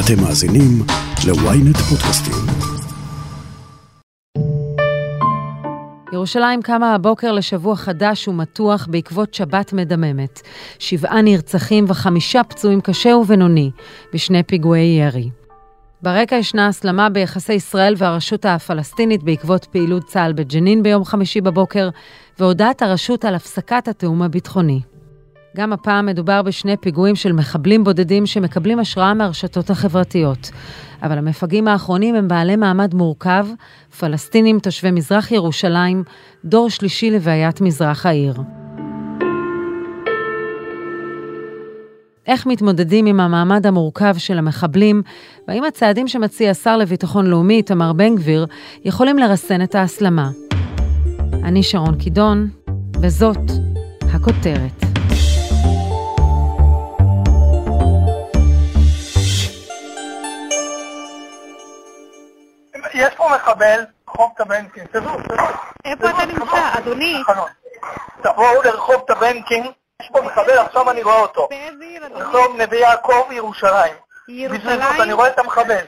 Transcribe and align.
אתם 0.00 0.22
מאזינים 0.22 0.82
ל-ynet 1.26 1.78
פודקאסטים. 1.78 2.34
ירושלים 6.12 6.62
קמה 6.62 6.94
הבוקר 6.94 7.32
לשבוע 7.32 7.76
חדש 7.76 8.28
ומתוח 8.28 8.86
בעקבות 8.90 9.34
שבת 9.34 9.72
מדממת. 9.72 10.40
שבעה 10.78 11.22
נרצחים 11.22 11.84
וחמישה 11.88 12.44
פצועים 12.44 12.80
קשה 12.80 13.16
ובינוני 13.16 13.70
בשני 14.14 14.42
פיגועי 14.42 15.00
ירי. 15.06 15.30
ברקע 16.02 16.36
ישנה 16.36 16.66
הסלמה 16.66 17.08
ביחסי 17.08 17.52
ישראל 17.52 17.94
והרשות 17.98 18.44
הפלסטינית 18.44 19.22
בעקבות 19.22 19.64
פעילות 19.64 20.04
צה"ל 20.04 20.32
בג'נין 20.32 20.82
ביום 20.82 21.04
חמישי 21.04 21.40
בבוקר, 21.40 21.88
והודעת 22.38 22.82
הרשות 22.82 23.24
על 23.24 23.34
הפסקת 23.34 23.88
התיאום 23.88 24.22
הביטחוני. 24.22 24.80
גם 25.56 25.72
הפעם 25.72 26.06
מדובר 26.06 26.42
בשני 26.42 26.76
פיגועים 26.76 27.16
של 27.16 27.32
מחבלים 27.32 27.84
בודדים 27.84 28.26
שמקבלים 28.26 28.78
השראה 28.78 29.14
מהרשתות 29.14 29.70
החברתיות. 29.70 30.50
אבל 31.02 31.18
המפגעים 31.18 31.68
האחרונים 31.68 32.14
הם 32.14 32.28
בעלי 32.28 32.56
מעמד 32.56 32.94
מורכב, 32.94 33.46
פלסטינים 33.98 34.58
תושבי 34.58 34.90
מזרח 34.90 35.30
ירושלים, 35.30 36.04
דור 36.44 36.70
שלישי 36.70 37.10
לבעיית 37.10 37.60
מזרח 37.60 38.06
העיר. 38.06 38.34
איך 42.26 42.46
מתמודדים 42.46 43.06
עם 43.06 43.20
המעמד 43.20 43.66
המורכב 43.66 44.14
של 44.18 44.38
המחבלים, 44.38 45.02
והאם 45.48 45.64
הצעדים 45.64 46.08
שמציע 46.08 46.50
השר 46.50 46.76
לביטחון 46.76 47.26
לאומי, 47.26 47.56
איתמר 47.56 47.92
בן 47.92 48.16
גביר, 48.16 48.46
יכולים 48.84 49.18
לרסן 49.18 49.62
את 49.62 49.74
ההסלמה. 49.74 50.30
אני 51.32 51.62
שרון 51.62 51.94
קידון, 51.94 52.48
וזאת 53.02 53.50
הכותרת. 54.14 54.95
יש 62.96 63.14
פה 63.14 63.28
מחבל, 63.34 63.84
רחוב 64.08 64.32
טבנקין, 64.36 64.84
תזוז, 64.92 65.22
תזוז. 65.22 65.38
איפה 65.84 66.10
אתה 66.10 66.26
נמצא, 66.26 66.78
אדוני? 66.78 67.22
תבואו 68.22 68.62
לרחוב 68.62 69.04
טבנקין, 69.06 69.72
יש 70.02 70.08
פה 70.12 70.20
מחבל, 70.20 70.58
עכשיו 70.58 70.90
אני 70.90 71.02
רואה 71.02 71.20
אותו. 71.20 71.48
באיזה 71.50 71.84
עיר, 71.84 72.06
אדוני? 72.06 72.22
רחוב 72.22 72.56
נווה 72.56 72.78
יעקב, 72.78 73.28
ירושלים. 73.30 73.94
בזריזות, 74.28 74.68
אני 74.68 74.82
ירושלים? 74.82 75.12
רואה 75.12 75.28
את 75.28 75.38
המחבל. 75.38 75.84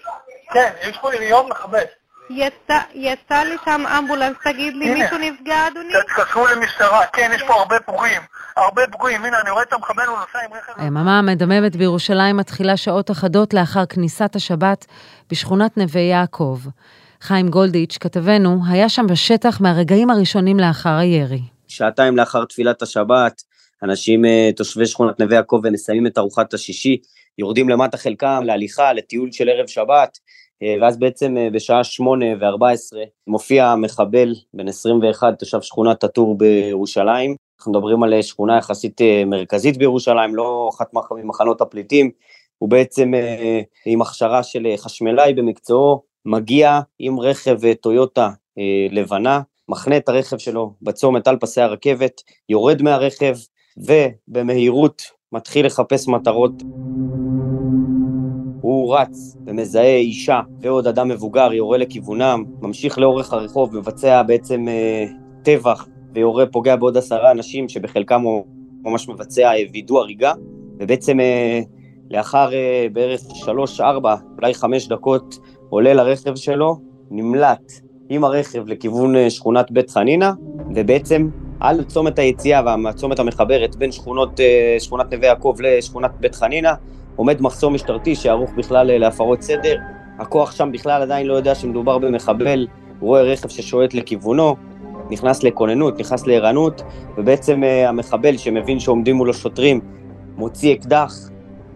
כן, 0.52 0.72
יש 0.82 0.98
פה 0.98 1.14
יריון 1.14 1.48
מחבל. 1.48 1.84
יצא- 2.30 2.88
יצא 2.94 3.42
לשם 3.44 3.82
אמבולנס, 3.98 4.36
תגיד 4.44 4.74
לי, 4.76 4.84
הנה. 4.90 4.94
מישהו 5.02 5.18
נפגע, 5.18 5.66
אדוני? 5.66 5.92
תתקשרו 6.06 6.46
למשטרה, 6.46 7.06
כן, 7.12 7.30
יש 7.34 7.42
פה 7.42 7.54
הרבה 7.54 7.80
פגועים. 7.80 8.22
הרבה 8.56 8.82
פגועים, 8.92 9.24
הנה, 9.24 9.40
אני 9.40 9.50
רואה 9.50 9.62
את 9.62 9.72
המחבל, 9.72 10.04
הוא 10.06 10.18
נוסע 10.18 10.38
עם 10.48 10.54
רכב... 10.54 10.72
היממה 10.82 11.18
המדממת 11.18 11.76
בירושלים 11.76 12.36
מתחילה 12.36 12.76
שעות 12.76 13.10
אחדות 13.10 13.54
לאחר 13.54 13.86
כניסת 13.86 14.36
השבת 14.36 14.86
בשכונת 15.30 15.76
נווה 15.76 16.00
יעקב. 16.00 16.58
חיים 17.20 17.48
גולדיץ', 17.48 17.98
כתבנו, 18.00 18.60
היה 18.70 18.88
שם 18.88 19.06
בשטח 19.06 19.60
מהרגעים 19.60 20.10
הראשונים 20.10 20.60
לאחר 20.60 20.94
הירי. 20.94 21.40
שעתיים 21.68 22.16
לאחר 22.16 22.44
תפילת 22.44 22.82
השבת, 22.82 23.42
אנשים 23.82 24.24
אה, 24.24 24.50
תושבי 24.56 24.86
שכונת 24.86 25.20
נווה 25.20 25.36
יעקב 25.36 25.60
ומסיימים 25.64 26.06
את 26.06 26.18
ארוחת 26.18 26.54
השישי, 26.54 26.96
יורדים 27.38 27.68
למטה 27.68 27.96
חלקם 27.96 28.40
להליכה, 28.44 28.92
לטיול 28.92 29.32
של 29.32 29.48
ערב 29.48 29.66
שבת, 29.66 29.88
אה, 29.88 30.08
ואז 30.80 30.98
בעצם 30.98 31.36
אה, 31.36 31.48
בשעה 31.52 31.84
שמונה 31.84 32.26
וארבע 32.40 32.70
עשרה 32.70 33.02
מופיע 33.26 33.74
מחבל 33.74 34.34
בן 34.54 34.68
21, 34.68 35.38
תושב 35.38 35.60
שכונת 35.62 36.00
טאטור 36.00 36.38
בירושלים. 36.38 37.36
אנחנו 37.58 37.72
מדברים 37.72 38.02
על 38.02 38.14
אה, 38.14 38.22
שכונה 38.22 38.56
יחסית 38.58 39.00
אה, 39.00 39.22
מרכזית 39.26 39.76
בירושלים, 39.76 40.34
לא 40.34 40.70
אחת 40.74 40.94
מח- 40.94 41.12
ממחנות 41.12 41.60
הפליטים. 41.60 42.10
הוא 42.58 42.68
בעצם 42.68 43.14
אה, 43.14 43.60
עם 43.86 44.02
הכשרה 44.02 44.42
של 44.42 44.66
אה, 44.66 44.76
חשמלאי 44.76 45.34
במקצועו, 45.34 46.02
מגיע 46.26 46.80
עם 46.98 47.20
רכב 47.20 47.64
אה, 47.64 47.74
טויוטה 47.74 48.28
אה, 48.58 48.62
לבנה, 48.90 49.40
מחנה 49.68 49.96
את 49.96 50.08
הרכב 50.08 50.38
שלו 50.38 50.72
בצומת 50.82 51.28
על 51.28 51.36
פסי 51.36 51.60
הרכבת, 51.60 52.20
יורד 52.48 52.82
מהרכב, 52.82 53.34
ובמהירות 53.76 55.02
מתחיל 55.32 55.66
לחפש 55.66 56.08
מטרות. 56.08 56.52
רץ 58.88 59.36
ומזהה 59.46 59.96
אישה 59.96 60.40
ועוד 60.60 60.86
אדם 60.86 61.08
מבוגר, 61.08 61.52
יורה 61.52 61.78
לכיוונם, 61.78 62.44
ממשיך 62.62 62.98
לאורך 62.98 63.32
הרחוב, 63.32 63.76
מבצע 63.76 64.22
בעצם 64.22 64.68
אה, 64.68 65.04
טבח, 65.42 65.88
ויורה, 66.14 66.46
פוגע 66.46 66.76
בעוד 66.76 66.96
עשרה 66.96 67.30
אנשים, 67.30 67.68
שבחלקם 67.68 68.22
הוא 68.22 68.44
ממש 68.82 69.08
מבצע 69.08 69.52
אה, 69.52 69.62
וידוא 69.72 70.00
הריגה, 70.00 70.32
ובעצם 70.78 71.20
אה, 71.20 71.60
לאחר 72.10 72.52
אה, 72.52 72.86
בערך 72.92 73.20
שלוש, 73.34 73.80
ארבע, 73.80 74.14
אולי 74.38 74.54
חמש 74.54 74.88
דקות, 74.88 75.38
עולה 75.70 75.94
לרכב 75.94 76.36
שלו, 76.36 76.76
נמלט 77.10 77.72
עם 78.08 78.24
הרכב 78.24 78.68
לכיוון 78.68 79.16
אה, 79.16 79.30
שכונת 79.30 79.70
בית 79.70 79.90
חנינה, 79.90 80.32
ובעצם 80.74 81.28
על 81.60 81.84
צומת 81.84 82.18
היציאה 82.18 82.76
והצומת 82.84 83.18
המחברת 83.18 83.76
בין 83.76 83.92
שכונות, 83.92 84.40
אה, 84.40 84.76
שכונת 84.80 85.14
נווה 85.14 85.28
יעקב 85.28 85.56
לשכונת 85.60 86.10
בית 86.20 86.34
חנינה, 86.34 86.74
עומד 87.18 87.42
מחסום 87.42 87.74
משטרתי 87.74 88.14
שערוך 88.14 88.50
בכלל 88.56 88.90
אה, 88.90 88.98
להפרות 88.98 89.42
סדר. 89.42 89.76
הכוח 90.18 90.52
שם 90.52 90.72
בכלל 90.72 91.02
עדיין 91.02 91.26
לא 91.26 91.34
יודע 91.34 91.54
שמדובר 91.54 91.98
במחבל, 91.98 92.66
הוא 93.00 93.08
רואה 93.08 93.22
רכב 93.22 93.48
ששועט 93.48 93.94
לכיוונו, 93.94 94.56
נכנס 95.10 95.42
לכוננות, 95.42 96.00
נכנס 96.00 96.26
לערנות, 96.26 96.82
ובעצם 97.16 97.64
אה, 97.64 97.88
המחבל 97.88 98.36
שמבין 98.36 98.80
שעומדים 98.80 99.16
מולו 99.16 99.34
שוטרים, 99.34 99.80
מוציא 100.36 100.74
אקדח, 100.74 101.30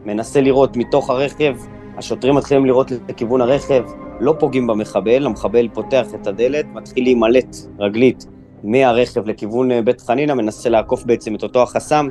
מנסה 0.04 0.40
לירות 0.40 0.76
מתוך 0.76 1.10
הרכב, 1.10 1.56
השוטרים 1.96 2.34
מתחילים 2.34 2.66
לירות 2.66 2.92
לכיוון 3.08 3.40
הרכב, 3.40 3.84
לא 4.20 4.34
פוגעים 4.38 4.66
במחבל, 4.66 5.26
המחבל 5.26 5.68
פותח 5.74 6.06
את 6.14 6.26
הדלת, 6.26 6.66
מתחיל 6.74 7.04
להימלט 7.04 7.56
רגלית 7.78 8.26
מהרכב 8.64 9.28
לכיוון 9.28 9.70
אה, 9.70 9.82
בית 9.82 10.00
חנינה, 10.00 10.34
מנסה 10.34 10.68
לעקוף 10.68 11.04
בעצם 11.04 11.34
את 11.34 11.42
אותו 11.42 11.62
החסם. 11.62 12.08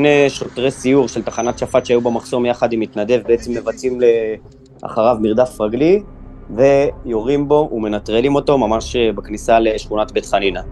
שני 0.00 0.30
שוטרי 0.30 0.70
סיור 0.70 1.08
של 1.08 1.22
תחנת 1.22 1.58
שפט 1.58 1.86
שהיו 1.86 2.00
במחסום 2.00 2.46
יחד 2.46 2.72
עם 2.72 2.80
מתנדב 2.80 3.20
בעצם 3.26 3.52
מבצעים 3.52 3.98
אחריו 4.82 5.16
מרדף 5.20 5.60
רגלי 5.60 6.02
ויורים 6.56 7.48
בו 7.48 7.68
ומנטרלים 7.72 8.34
אותו 8.34 8.58
ממש 8.58 8.96
אה, 8.96 9.12
בכניסה 9.12 9.60
לשכונת 9.60 10.12
בית 10.12 10.26
חנינה. 10.26 10.62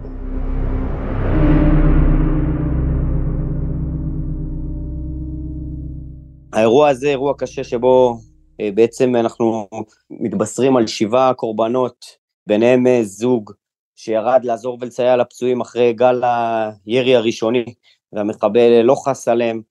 האירוע 6.53 6.89
הזה 6.89 7.07
אירוע 7.07 7.33
קשה 7.37 7.63
שבו 7.63 8.17
אה, 8.61 8.69
בעצם 8.73 9.15
אנחנו 9.15 9.67
מתבשרים 10.09 10.77
על 10.77 10.87
שבעה 10.87 11.33
קורבנות, 11.33 12.05
ביניהם 12.47 12.87
אה, 12.87 13.03
זוג 13.03 13.51
שירד 13.95 14.41
לעזור 14.43 14.77
ולסייע 14.81 15.17
לפצועים 15.17 15.61
אחרי 15.61 15.93
גל 15.93 16.21
הירי 16.85 17.15
הראשוני, 17.15 17.65
והמחבל 18.13 18.81
לא 18.81 18.95
חס 19.05 19.27
עליהם. 19.27 19.61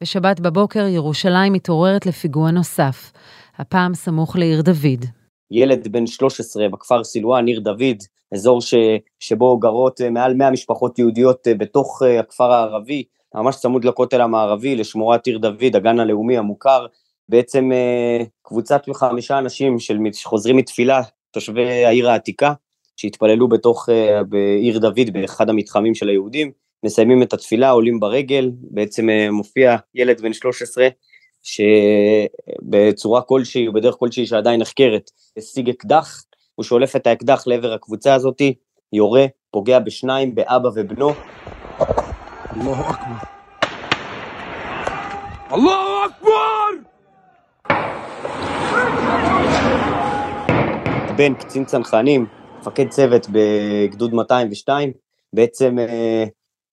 בשבת 0.00 0.40
בבוקר 0.40 0.86
ירושלים 0.86 1.52
מתעוררת 1.52 2.06
לפיגוע 2.06 2.50
נוסף, 2.50 3.12
הפעם 3.58 3.94
סמוך 3.94 4.36
לעיר 4.36 4.62
דוד. 4.62 5.04
ילד 5.50 5.88
בן 5.88 6.06
13 6.06 6.68
בכפר 6.68 7.04
סילואן, 7.04 7.46
עיר 7.46 7.60
דוד, 7.60 7.96
אזור 8.34 8.60
ש, 8.60 8.74
שבו 9.20 9.58
גרות 9.58 10.00
אה, 10.00 10.10
מעל 10.10 10.34
100 10.34 10.50
משפחות 10.50 10.98
יהודיות 10.98 11.48
אה, 11.48 11.54
בתוך 11.54 12.02
אה, 12.06 12.20
הכפר 12.20 12.52
הערבי, 12.52 13.04
ממש 13.34 13.56
צמוד 13.56 13.84
לכותל 13.84 14.20
המערבי, 14.20 14.76
לשמורת 14.76 15.26
עיר 15.26 15.38
דוד, 15.38 15.76
הגן 15.76 16.00
הלאומי 16.00 16.38
המוכר. 16.38 16.86
בעצם 17.28 17.70
קבוצת 18.42 18.82
חמישה 18.94 19.38
אנשים 19.38 19.78
של, 19.78 19.98
שחוזרים 20.12 20.56
מתפילה, 20.56 21.00
תושבי 21.30 21.84
העיר 21.84 22.10
העתיקה, 22.10 22.52
שהתפללו 22.96 23.48
בתוך, 23.48 23.88
בעיר 24.28 24.78
דוד, 24.78 25.10
באחד 25.12 25.50
המתחמים 25.50 25.94
של 25.94 26.08
היהודים, 26.08 26.52
מסיימים 26.84 27.22
את 27.22 27.32
התפילה, 27.32 27.70
עולים 27.70 28.00
ברגל, 28.00 28.50
בעצם 28.54 29.08
מופיע 29.30 29.76
ילד 29.94 30.20
בן 30.20 30.32
13, 30.32 30.88
שבצורה 31.42 33.22
כלשהי, 33.22 33.66
או 33.66 33.72
בדרך 33.72 33.94
כלשהי 33.98 34.26
שעדיין 34.26 34.60
נחקרת, 34.60 35.10
השיג 35.36 35.68
אקדח, 35.68 36.24
הוא 36.54 36.64
שולף 36.64 36.96
את 36.96 37.06
האקדח 37.06 37.46
לעבר 37.46 37.72
הקבוצה 37.72 38.14
הזאתי, 38.14 38.54
יורה, 38.92 39.26
פוגע 39.50 39.78
בשניים, 39.78 40.34
באבא 40.34 40.68
ובנו. 40.74 41.10
אללהו 42.56 42.74
אכבר. 42.74 43.14
אללהו 45.52 46.06
אכבר! 46.06 46.38
בן 51.16 51.34
קצין 51.34 51.64
צנחנים, 51.64 52.26
מפקד 52.60 52.88
צוות 52.88 53.26
בגדוד 53.32 54.14
202, 54.14 54.92
בעצם 55.32 55.78
אה, 55.78 56.24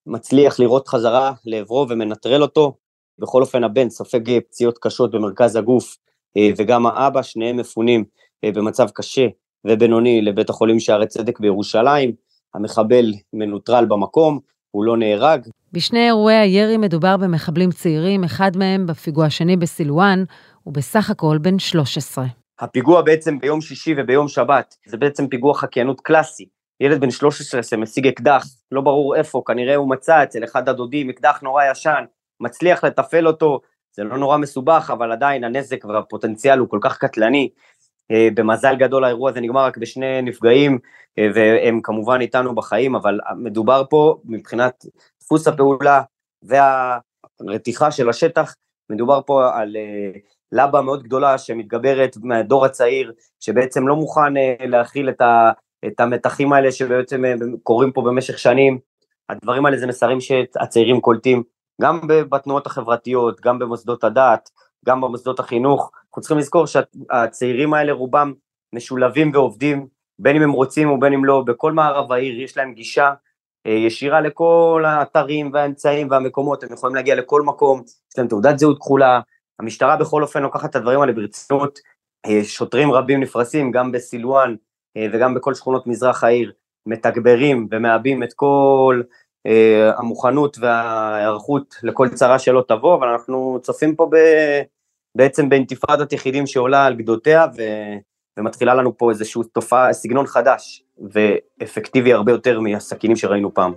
מצליח 0.07 0.59
לירות 0.59 0.87
חזרה 0.87 1.33
לעברו 1.45 1.85
ומנטרל 1.89 2.41
אותו. 2.41 2.77
בכל 3.19 3.41
אופן 3.41 3.63
הבן 3.63 3.89
סופג 3.89 4.39
פציעות 4.39 4.77
קשות 4.81 5.11
במרכז 5.11 5.55
הגוף, 5.55 5.97
אה, 6.37 6.49
וגם 6.57 6.85
האבא, 6.85 7.21
שניהם 7.21 7.57
מפונים 7.57 8.03
אה, 8.43 8.51
במצב 8.51 8.89
קשה 8.89 9.27
ובינוני 9.67 10.21
לבית 10.21 10.49
החולים 10.49 10.79
שערי 10.79 11.07
צדק 11.07 11.39
בירושלים. 11.39 12.11
המחבל 12.53 13.05
מנוטרל 13.33 13.85
במקום, 13.85 14.39
הוא 14.71 14.85
לא 14.85 14.97
נהרג. 14.97 15.41
בשני 15.73 16.05
אירועי 16.05 16.35
הירי 16.35 16.77
מדובר 16.77 17.17
במחבלים 17.17 17.71
צעירים, 17.71 18.23
אחד 18.23 18.57
מהם 18.57 18.87
בפיגוע 18.87 19.25
השני 19.25 19.57
בסילואן, 19.57 20.23
הוא 20.63 20.73
בסך 20.73 21.09
הכל 21.09 21.37
בן 21.41 21.59
13. 21.59 22.25
הפיגוע 22.59 23.01
בעצם 23.01 23.39
ביום 23.39 23.61
שישי 23.61 23.93
וביום 23.97 24.27
שבת, 24.27 24.75
זה 24.87 24.97
בעצם 24.97 25.27
פיגוע 25.27 25.53
חקיינות 25.53 26.01
קלאסי. 26.01 26.45
ילד 26.79 27.01
בן 27.01 27.11
13 27.11 27.63
שמשיג 27.63 28.07
אקדח, 28.07 28.45
לא 28.71 28.81
ברור 28.81 29.15
איפה, 29.15 29.41
כנראה 29.45 29.75
הוא 29.75 29.89
מצא 29.89 30.23
אצל 30.23 30.43
אחד 30.43 30.69
הדודים 30.69 31.09
אקדח 31.09 31.39
נורא 31.41 31.63
ישן, 31.71 32.03
מצליח 32.39 32.83
לתפעל 32.83 33.27
אותו, 33.27 33.61
זה 33.91 34.03
לא 34.03 34.17
נורא 34.17 34.37
מסובך, 34.37 34.89
אבל 34.93 35.11
עדיין 35.11 35.43
הנזק 35.43 35.85
והפוטנציאל 35.85 36.59
הוא 36.59 36.69
כל 36.69 36.79
כך 36.81 36.97
קטלני. 36.97 37.49
אה, 38.11 38.27
במזל 38.33 38.75
גדול 38.75 39.03
האירוע 39.03 39.29
הזה 39.29 39.41
נגמר 39.41 39.65
רק 39.65 39.77
בשני 39.77 40.21
נפגעים, 40.21 40.79
אה, 41.19 41.27
והם 41.35 41.79
כמובן 41.83 42.21
איתנו 42.21 42.55
בחיים, 42.55 42.95
אבל 42.95 43.19
מדובר 43.37 43.83
פה 43.89 44.17
מבחינת 44.25 44.85
דפוס 45.21 45.47
הפעולה 45.47 46.01
והרתיחה 46.43 47.91
של 47.91 48.09
השטח, 48.09 48.55
מדובר 48.89 49.21
פה 49.25 49.59
על 49.59 49.75
אה, 49.75 50.19
לבה 50.51 50.81
מאוד 50.81 51.03
גדולה 51.03 51.37
שמתגברת 51.37 52.17
מהדור 52.23 52.65
הצעיר, 52.65 53.13
שבעצם 53.39 53.87
לא 53.87 53.95
מוכן 53.95 54.33
להכיל 54.59 55.09
את, 55.09 55.21
ה, 55.21 55.51
את 55.87 55.99
המתחים 55.99 56.53
האלה 56.53 56.71
שבעצם 56.71 57.23
קורים 57.63 57.91
פה 57.91 58.01
במשך 58.01 58.39
שנים. 58.39 58.79
הדברים 59.29 59.65
האלה 59.65 59.77
זה 59.77 59.87
מסרים 59.87 60.21
שהצעירים 60.21 61.01
קולטים, 61.01 61.43
גם 61.81 61.99
בתנועות 62.07 62.67
החברתיות, 62.67 63.41
גם 63.41 63.59
במוסדות 63.59 64.03
הדת, 64.03 64.49
גם 64.85 65.01
במוסדות 65.01 65.39
החינוך. 65.39 65.91
אנחנו 66.09 66.21
צריכים 66.21 66.37
לזכור 66.37 66.65
שהצעירים 66.67 67.73
האלה 67.73 67.93
רובם 67.93 68.33
משולבים 68.73 69.31
ועובדים, 69.33 69.87
בין 70.19 70.35
אם 70.35 70.41
הם 70.41 70.51
רוצים 70.51 70.91
ובין 70.91 71.13
אם 71.13 71.25
לא, 71.25 71.43
בכל 71.47 71.71
מערב 71.71 72.11
העיר 72.11 72.41
יש 72.41 72.57
להם 72.57 72.73
גישה 72.73 73.13
אה, 73.67 73.71
ישירה 73.71 74.21
לכל 74.21 74.83
האתרים 74.87 75.49
והאמצעים 75.53 76.07
והמקומות, 76.11 76.63
הם 76.63 76.73
יכולים 76.73 76.95
להגיע 76.95 77.15
לכל 77.15 77.41
מקום, 77.41 77.81
יש 77.85 78.17
להם 78.17 78.27
תעודת 78.27 78.59
זהות 78.59 78.77
כחולה, 78.77 79.19
המשטרה 79.59 79.97
בכל 79.97 80.23
אופן 80.23 80.43
לוקחת 80.43 80.69
את 80.69 80.75
הדברים 80.75 81.01
האלה 81.01 81.13
ברצינות, 81.13 81.79
אה, 82.25 82.43
שוטרים 82.43 82.91
רבים 82.91 83.19
נפרסים 83.19 83.71
גם 83.71 83.91
בסילואן 83.91 84.49
אה, 84.49 84.55
וגם 84.97 85.33
בכל 85.33 85.53
שכונות 85.53 85.87
מזרח 85.87 86.23
העיר, 86.23 86.51
מתגברים 86.85 87.67
ומעבים 87.71 88.23
את 88.23 88.33
כל 88.33 89.01
המוכנות 89.97 90.57
וההיערכות 90.59 91.75
לכל 91.83 92.09
צרה 92.09 92.39
שלא 92.39 92.63
תבוא, 92.67 92.95
אבל 92.95 93.07
אנחנו 93.07 93.59
צופים 93.61 93.95
פה 93.95 94.09
ב... 94.11 94.15
בעצם 95.17 95.49
באינתיפאדת 95.49 96.13
יחידים 96.13 96.47
שעולה 96.47 96.85
על 96.85 96.95
גדותיה 96.95 97.45
ו... 97.57 97.61
ומתחילה 98.39 98.75
לנו 98.75 98.97
פה 98.97 99.09
איזשהו 99.09 99.43
תופעה, 99.43 99.93
סגנון 99.93 100.27
חדש 100.27 100.83
ואפקטיבי 101.11 102.13
הרבה 102.13 102.31
יותר 102.31 102.59
מהסכינים 102.59 103.15
שראינו 103.15 103.53
פעם. 103.53 103.73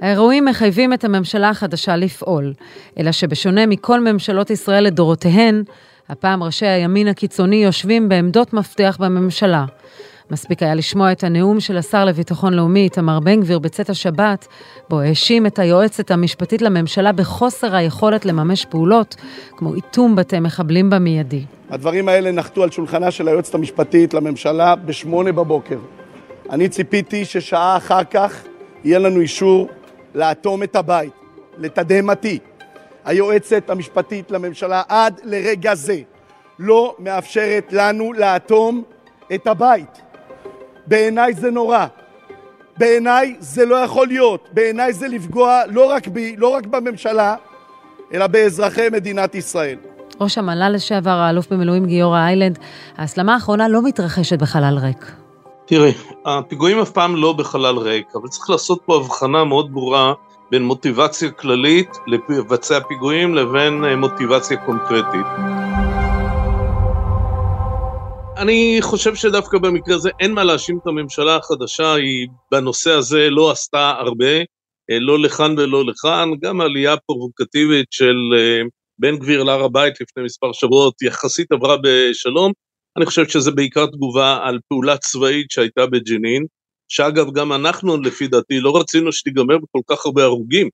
האירועים 0.00 0.44
מחייבים 0.44 0.92
את 0.92 1.04
הממשלה 1.04 1.48
החדשה 1.48 1.96
לפעול, 1.96 2.52
אלא 2.98 3.12
שבשונה 3.12 3.66
מכל 3.66 4.00
ממשלות 4.00 4.50
ישראל 4.50 4.84
לדורותיהן, 4.84 5.62
הפעם 6.08 6.42
ראשי 6.42 6.66
הימין 6.66 7.08
הקיצוני 7.08 7.56
יושבים 7.56 8.08
בעמדות 8.08 8.52
מפתח 8.52 8.96
בממשלה. 9.00 9.64
מספיק 10.30 10.62
היה 10.62 10.74
לשמוע 10.74 11.12
את 11.12 11.24
הנאום 11.24 11.60
של 11.60 11.76
השר 11.76 12.04
לביטחון 12.04 12.54
לאומי 12.54 12.80
איתמר 12.80 13.20
בן 13.20 13.40
גביר 13.40 13.58
בצאת 13.58 13.90
השבת, 13.90 14.46
בו 14.88 15.00
האשים 15.00 15.46
את 15.46 15.58
היועצת 15.58 16.10
המשפטית 16.10 16.62
לממשלה 16.62 17.12
בחוסר 17.12 17.74
היכולת 17.74 18.24
לממש 18.24 18.64
פעולות, 18.64 19.16
כמו 19.56 19.74
איתום 19.74 20.16
בתי 20.16 20.40
מחבלים 20.40 20.90
במיידי. 20.90 21.44
הדברים 21.70 22.08
האלה 22.08 22.32
נחתו 22.32 22.62
על 22.62 22.70
שולחנה 22.70 23.10
של 23.10 23.28
היועצת 23.28 23.54
המשפטית 23.54 24.14
לממשלה 24.14 24.76
בשמונה 24.76 25.32
בבוקר. 25.32 25.78
אני 26.50 26.68
ציפיתי 26.68 27.24
ששעה 27.24 27.76
אחר 27.76 28.04
כך 28.04 28.42
יהיה 28.84 28.98
לנו 28.98 29.20
אישור 29.20 29.68
לאטום 30.14 30.62
את 30.62 30.76
הבית, 30.76 31.12
לתדהמתי. 31.58 32.38
היועצת 33.08 33.70
המשפטית 33.70 34.30
לממשלה 34.30 34.82
עד 34.88 35.20
לרגע 35.24 35.74
זה 35.74 36.00
לא 36.58 36.94
מאפשרת 36.98 37.72
לנו 37.72 38.12
לאטום 38.12 38.82
את 39.34 39.46
הבית. 39.46 40.00
בעיניי 40.86 41.34
זה 41.34 41.50
נורא. 41.50 41.86
בעיניי 42.78 43.36
זה 43.38 43.66
לא 43.66 43.76
יכול 43.76 44.06
להיות. 44.06 44.48
בעיניי 44.52 44.92
זה 44.92 45.08
לפגוע 45.08 45.60
לא 45.66 45.90
רק 45.90 46.08
בי, 46.08 46.36
לא 46.36 46.48
רק 46.48 46.66
בממשלה, 46.66 47.34
אלא 48.12 48.26
באזרחי 48.26 48.88
מדינת 48.92 49.34
ישראל. 49.34 49.78
ראש 50.20 50.38
המל"ל 50.38 50.70
לשעבר, 50.74 51.10
האלוף 51.10 51.52
במילואים 51.52 51.86
גיורא 51.86 52.18
איילנד, 52.18 52.58
ההסלמה 52.96 53.34
האחרונה 53.34 53.68
לא 53.68 53.82
מתרחשת 53.82 54.38
בחלל 54.38 54.78
ריק. 54.78 55.12
תראי, 55.66 55.92
הפיגועים 56.26 56.78
אף 56.78 56.90
פעם 56.90 57.16
לא 57.16 57.32
בחלל 57.32 57.78
ריק, 57.78 58.06
אבל 58.14 58.28
צריך 58.28 58.50
לעשות 58.50 58.82
פה 58.84 58.96
הבחנה 58.96 59.44
מאוד 59.44 59.72
ברורה 59.72 60.12
בין 60.50 60.62
מוטיבציה 60.62 61.30
כללית 61.30 61.88
לבצע 62.28 62.80
פיגועים 62.80 63.34
לבין 63.34 63.84
אה, 63.84 63.96
מוטיבציה 63.96 64.56
קונקרטית. 64.56 65.26
אני 68.36 68.78
חושב 68.80 69.14
שדווקא 69.14 69.58
במקרה 69.58 69.94
הזה 69.94 70.10
אין 70.20 70.32
מה 70.32 70.44
להאשים 70.44 70.78
את 70.82 70.86
הממשלה 70.86 71.36
החדשה, 71.36 71.94
היא 71.94 72.28
בנושא 72.52 72.90
הזה 72.90 73.30
לא 73.30 73.50
עשתה 73.50 73.90
הרבה, 73.90 74.38
אה, 74.90 74.98
לא 75.00 75.18
לכאן 75.18 75.58
ולא 75.58 75.84
לכאן, 75.86 76.30
גם 76.42 76.60
עלייה 76.60 76.96
פרובוקטיבית 76.96 77.86
של 77.90 78.16
אה, 78.36 78.62
בן 78.98 79.16
גביר 79.16 79.44
להר 79.44 79.64
הבית 79.64 80.00
לפני 80.00 80.22
מספר 80.22 80.52
שבועות 80.52 81.02
יחסית 81.02 81.52
עברה 81.52 81.76
בשלום, 81.82 82.52
אני 82.96 83.06
חושב 83.06 83.28
שזה 83.28 83.50
בעיקר 83.50 83.86
תגובה 83.86 84.38
על 84.42 84.58
פעולה 84.68 84.96
צבאית 84.96 85.50
שהייתה 85.50 85.86
בג'נין, 85.86 86.44
שאגב 86.88 87.32
גם 87.32 87.52
אנחנו 87.52 88.02
לפי 88.02 88.28
דעתי 88.28 88.60
לא 88.60 88.76
רצינו 88.76 89.12
שתיגמר 89.12 89.58
בכל 89.58 89.80
כך 89.86 90.06
הרבה 90.06 90.24
הרוגים, 90.24 90.68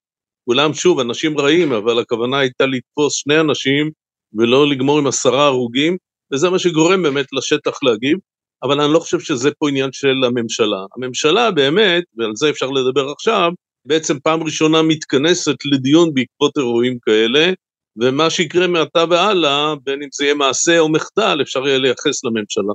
אולם 0.46 0.74
שוב 0.74 1.00
אנשים 1.00 1.38
רעים, 1.38 1.72
אבל 1.72 1.98
הכוונה 1.98 2.38
הייתה 2.38 2.66
לתפוס 2.66 3.14
שני 3.14 3.40
אנשים 3.40 3.90
ולא 4.38 4.68
לגמור 4.68 4.98
עם 4.98 5.06
עשרה 5.06 5.46
הרוגים, 5.46 5.96
וזה 6.32 6.50
מה 6.50 6.58
שגורם 6.58 7.02
באמת 7.02 7.26
לשטח 7.32 7.82
להגיב, 7.82 8.18
אבל 8.62 8.80
אני 8.80 8.92
לא 8.92 8.98
חושב 8.98 9.20
שזה 9.20 9.50
פה 9.58 9.68
עניין 9.68 9.92
של 9.92 10.14
הממשלה. 10.26 10.84
הממשלה 10.96 11.50
באמת, 11.50 12.04
ועל 12.16 12.30
זה 12.34 12.50
אפשר 12.50 12.66
לדבר 12.66 13.10
עכשיו, 13.10 13.52
בעצם 13.86 14.18
פעם 14.18 14.42
ראשונה 14.42 14.82
מתכנסת 14.82 15.56
לדיון 15.72 16.14
בעקבות 16.14 16.56
אירועים 16.56 16.98
כאלה, 17.02 17.52
ומה 17.96 18.30
שיקרה 18.30 18.66
מעתה 18.66 19.04
והלאה, 19.10 19.74
בין 19.84 20.02
אם 20.02 20.08
זה 20.12 20.24
יהיה 20.24 20.34
מעשה 20.34 20.78
או 20.78 20.88
מחדל, 20.88 21.38
אפשר 21.42 21.66
יהיה 21.66 21.78
לייחס 21.78 22.24
לממשלה. 22.24 22.72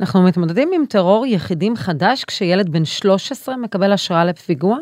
אנחנו 0.00 0.22
מתמודדים 0.22 0.70
עם 0.74 0.86
טרור 0.86 1.26
יחידים 1.26 1.76
חדש 1.76 2.24
כשילד 2.24 2.72
בן 2.72 2.84
13 2.84 3.56
מקבל 3.56 3.92
השראה 3.92 4.24
לפיגוע? 4.24 4.78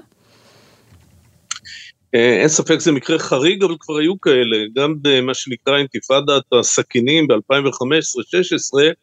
אה, 2.15 2.41
אין 2.41 2.49
ספק 2.49 2.79
זה 2.79 2.93
מקרה 2.93 3.19
חריג, 3.19 3.63
אבל 3.63 3.75
כבר 3.81 3.97
היו 3.97 4.21
כאלה, 4.21 4.57
גם 4.77 4.95
במה 5.03 5.35
שנקרא 5.35 5.79
אינתיפאדת 5.79 6.43
הסכינים 6.61 7.27
ב-2015-2016, 7.27 8.95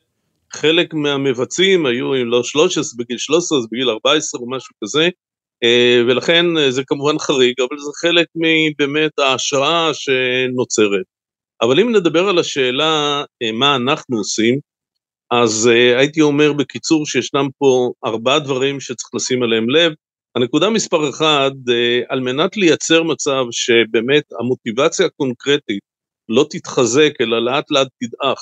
חלק 0.53 0.93
מהמבצעים 0.93 1.85
היו, 1.85 2.15
אם 2.15 2.29
לא 2.29 2.43
13, 2.43 2.97
בגיל 2.97 3.17
13, 3.17 3.59
אז 3.59 3.67
בגיל 3.71 3.89
14 3.89 4.41
או 4.41 4.49
משהו 4.49 4.75
כזה, 4.83 5.09
אה, 5.63 6.01
ולכן 6.07 6.57
אה, 6.57 6.71
זה 6.71 6.83
כמובן 6.87 7.19
חריג, 7.19 7.55
אבל 7.59 7.79
זה 7.79 7.91
חלק 8.01 8.27
מבאמת 8.35 9.19
ההשראה 9.19 9.91
שנוצרת. 9.93 11.05
אבל 11.61 11.79
אם 11.79 11.95
נדבר 11.95 12.29
על 12.29 12.39
השאלה 12.39 13.23
מה 13.53 13.75
אנחנו 13.75 14.17
עושים, 14.17 14.59
אז 15.31 15.69
הייתי 15.97 16.21
אומר 16.21 16.53
בקיצור 16.53 17.05
שישנם 17.05 17.47
פה 17.57 17.91
ארבעה 18.05 18.39
דברים 18.39 18.79
שצריך 18.79 19.09
לשים 19.13 19.43
עליהם 19.43 19.69
לב, 19.69 19.91
הנקודה 20.35 20.69
מספר 20.69 21.09
אחד, 21.09 21.51
אה, 21.69 22.01
על 22.09 22.19
מנת 22.19 22.57
לייצר 22.57 23.03
מצב 23.03 23.43
שבאמת 23.51 24.23
המוטיבציה 24.39 25.05
הקונקרטית 25.05 25.79
לא 26.29 26.45
תתחזק 26.49 27.11
אלא 27.21 27.45
לאט 27.45 27.71
לאט 27.71 27.87
תדעך, 27.99 28.39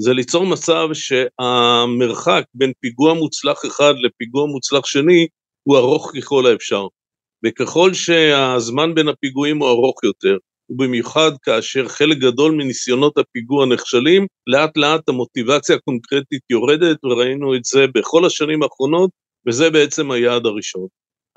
זה 0.00 0.12
ליצור 0.12 0.46
מצב 0.46 0.88
שהמרחק 0.92 2.44
בין 2.54 2.72
פיגוע 2.80 3.14
מוצלח 3.14 3.60
אחד 3.66 3.94
לפיגוע 3.98 4.46
מוצלח 4.46 4.86
שני 4.86 5.26
הוא 5.62 5.78
ארוך 5.78 6.12
ככל 6.16 6.46
האפשר. 6.46 6.86
וככל 7.46 7.94
שהזמן 7.94 8.94
בין 8.94 9.08
הפיגועים 9.08 9.58
הוא 9.58 9.68
ארוך 9.68 10.04
יותר, 10.04 10.36
ובמיוחד 10.70 11.30
כאשר 11.42 11.88
חלק 11.88 12.18
גדול 12.18 12.52
מניסיונות 12.52 13.18
הפיגוע 13.18 13.66
נכשלים, 13.66 14.26
לאט 14.46 14.76
לאט 14.76 15.08
המוטיבציה 15.08 15.76
הקונקרטית 15.76 16.42
יורדת, 16.50 17.04
וראינו 17.04 17.54
את 17.56 17.64
זה 17.64 17.86
בכל 17.94 18.24
השנים 18.24 18.62
האחרונות, 18.62 19.10
וזה 19.46 19.70
בעצם 19.70 20.10
היעד 20.10 20.46
הראשון. 20.46 20.86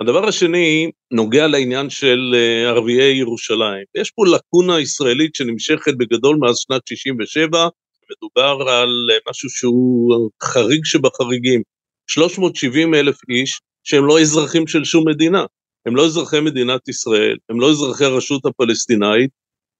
הדבר 0.01 0.27
השני 0.27 0.91
נוגע 1.11 1.47
לעניין 1.47 1.89
של 1.89 2.35
אה, 2.35 2.69
ערביי 2.69 3.17
ירושלים. 3.17 3.83
יש 3.97 4.11
פה 4.11 4.23
לקונה 4.35 4.79
ישראלית 4.79 5.35
שנמשכת 5.35 5.93
בגדול 5.97 6.37
מאז 6.39 6.57
שנת 6.57 6.87
67, 6.87 7.67
מדובר 8.11 8.69
על 8.69 8.89
אה, 9.11 9.17
משהו 9.29 9.49
שהוא 9.49 10.29
חריג 10.43 10.85
שבחריגים. 10.85 11.61
370 12.07 12.93
אלף 12.93 13.17
איש 13.29 13.59
שהם 13.83 14.05
לא 14.05 14.21
אזרחים 14.21 14.67
של 14.67 14.83
שום 14.83 15.09
מדינה. 15.09 15.45
הם 15.85 15.95
לא 15.95 16.05
אזרחי 16.05 16.39
מדינת 16.39 16.87
ישראל, 16.87 17.37
הם 17.49 17.59
לא 17.59 17.71
אזרחי 17.71 18.05
הרשות 18.05 18.45
הפלסטינאית, 18.45 19.29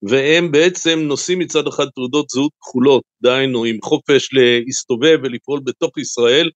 והם 0.10 0.52
בעצם 0.52 1.00
נושאים 1.00 1.40
מצד 1.40 1.68
אחד 1.68 1.86
תעודות 1.96 2.30
זהות 2.30 2.52
כחולות, 2.62 3.04
דהיינו 3.24 3.64
עם 3.64 3.78
חופש 3.84 4.30
להסתובב 4.34 5.18
ולפעול 5.24 5.60
בתוך 5.66 5.98
ישראל 5.98 6.50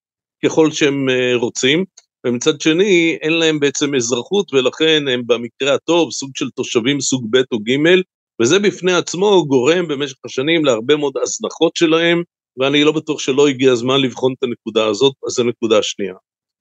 ככל 0.45 0.71
שהם 0.71 1.09
אה, 1.09 1.35
רוצים, 1.35 1.85
ומצד 2.25 2.61
שני 2.61 3.17
אין 3.21 3.33
להם 3.33 3.59
בעצם 3.59 3.95
אזרחות 3.95 4.53
ולכן 4.53 5.07
הם 5.07 5.21
במקרה 5.25 5.73
הטוב 5.73 6.11
סוג 6.11 6.31
של 6.35 6.49
תושבים 6.49 7.01
סוג 7.01 7.27
ב' 7.29 7.41
או 7.51 7.59
ג', 7.59 8.01
וזה 8.41 8.59
בפני 8.59 8.93
עצמו 8.93 9.45
גורם 9.47 9.87
במשך 9.87 10.17
השנים 10.25 10.65
להרבה 10.65 10.95
מאוד 10.95 11.13
הזנחות 11.21 11.75
שלהם, 11.75 12.23
ואני 12.59 12.83
לא 12.83 12.91
בטוח 12.91 13.19
שלא 13.19 13.47
הגיע 13.47 13.71
הזמן 13.71 14.01
לבחון 14.01 14.33
את 14.37 14.43
הנקודה 14.43 14.87
הזאת, 14.87 15.13
אז 15.27 15.33
זו 15.33 15.43
נקודה 15.43 15.83
שנייה. 15.83 16.13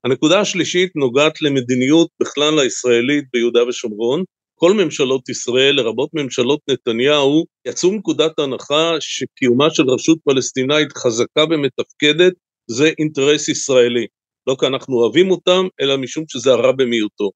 הנקודה 0.04 0.40
השלישית 0.40 0.96
נוגעת 0.96 1.42
למדיניות 1.42 2.08
בכלל 2.22 2.58
הישראלית 2.58 3.24
ביהודה 3.32 3.64
ושומרון. 3.68 4.22
כל 4.54 4.72
ממשלות 4.72 5.28
ישראל, 5.28 5.74
לרבות 5.74 6.10
ממשלות 6.14 6.60
נתניהו, 6.70 7.44
יצאו 7.66 7.92
מנקודת 7.92 8.38
הנחה 8.38 8.92
שקיומה 9.00 9.70
של 9.70 9.90
רשות 9.90 10.18
פלסטינאית 10.24 10.92
חזקה 10.96 11.44
ומתפקדת 11.50 12.32
זה 12.70 12.90
אינטרס 12.98 13.48
ישראלי. 13.48 14.06
לא 14.46 14.56
כי 14.60 14.66
אנחנו 14.66 14.96
אוהבים 14.96 15.30
אותם, 15.30 15.66
אלא 15.80 15.96
משום 15.96 16.24
שזה 16.28 16.52
הרע 16.52 16.72
במיעוטו. 16.72 17.30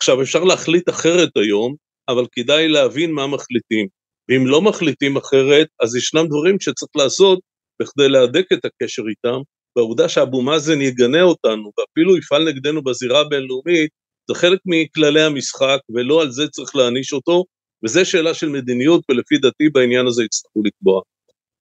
עכשיו, 0.00 0.22
אפשר 0.22 0.44
להחליט 0.44 0.88
אחרת 0.88 1.36
היום, 1.36 1.74
אבל 2.08 2.26
כדאי 2.32 2.68
להבין 2.68 3.12
מה 3.12 3.26
מחליטים. 3.26 3.86
ואם 4.28 4.46
לא 4.46 4.62
מחליטים 4.62 5.16
אחרת, 5.16 5.66
אז 5.82 5.96
ישנם 5.96 6.26
דברים 6.26 6.60
שצריך 6.60 6.90
לעשות 6.96 7.38
בכדי 7.82 8.08
להדק 8.08 8.44
את 8.52 8.64
הקשר 8.64 9.02
איתם, 9.08 9.40
והעובדה 9.76 10.08
שאבו 10.08 10.42
מאזן 10.42 10.80
יגנה 10.80 11.22
אותנו, 11.22 11.72
ואפילו 11.78 12.16
יפעל 12.16 12.48
נגדנו 12.48 12.82
בזירה 12.82 13.20
הבינלאומית, 13.20 13.90
זה 14.28 14.34
חלק 14.34 14.58
מכללי 14.66 15.22
המשחק, 15.22 15.78
ולא 15.94 16.22
על 16.22 16.30
זה 16.30 16.48
צריך 16.48 16.76
להעניש 16.76 17.12
אותו, 17.12 17.44
וזו 17.84 18.04
שאלה 18.04 18.34
של 18.34 18.48
מדיניות, 18.48 19.02
ולפי 19.08 19.38
דעתי 19.38 19.68
בעניין 19.68 20.06
הזה 20.06 20.24
יצטרכו 20.24 20.62
לקבוע. 20.64 21.00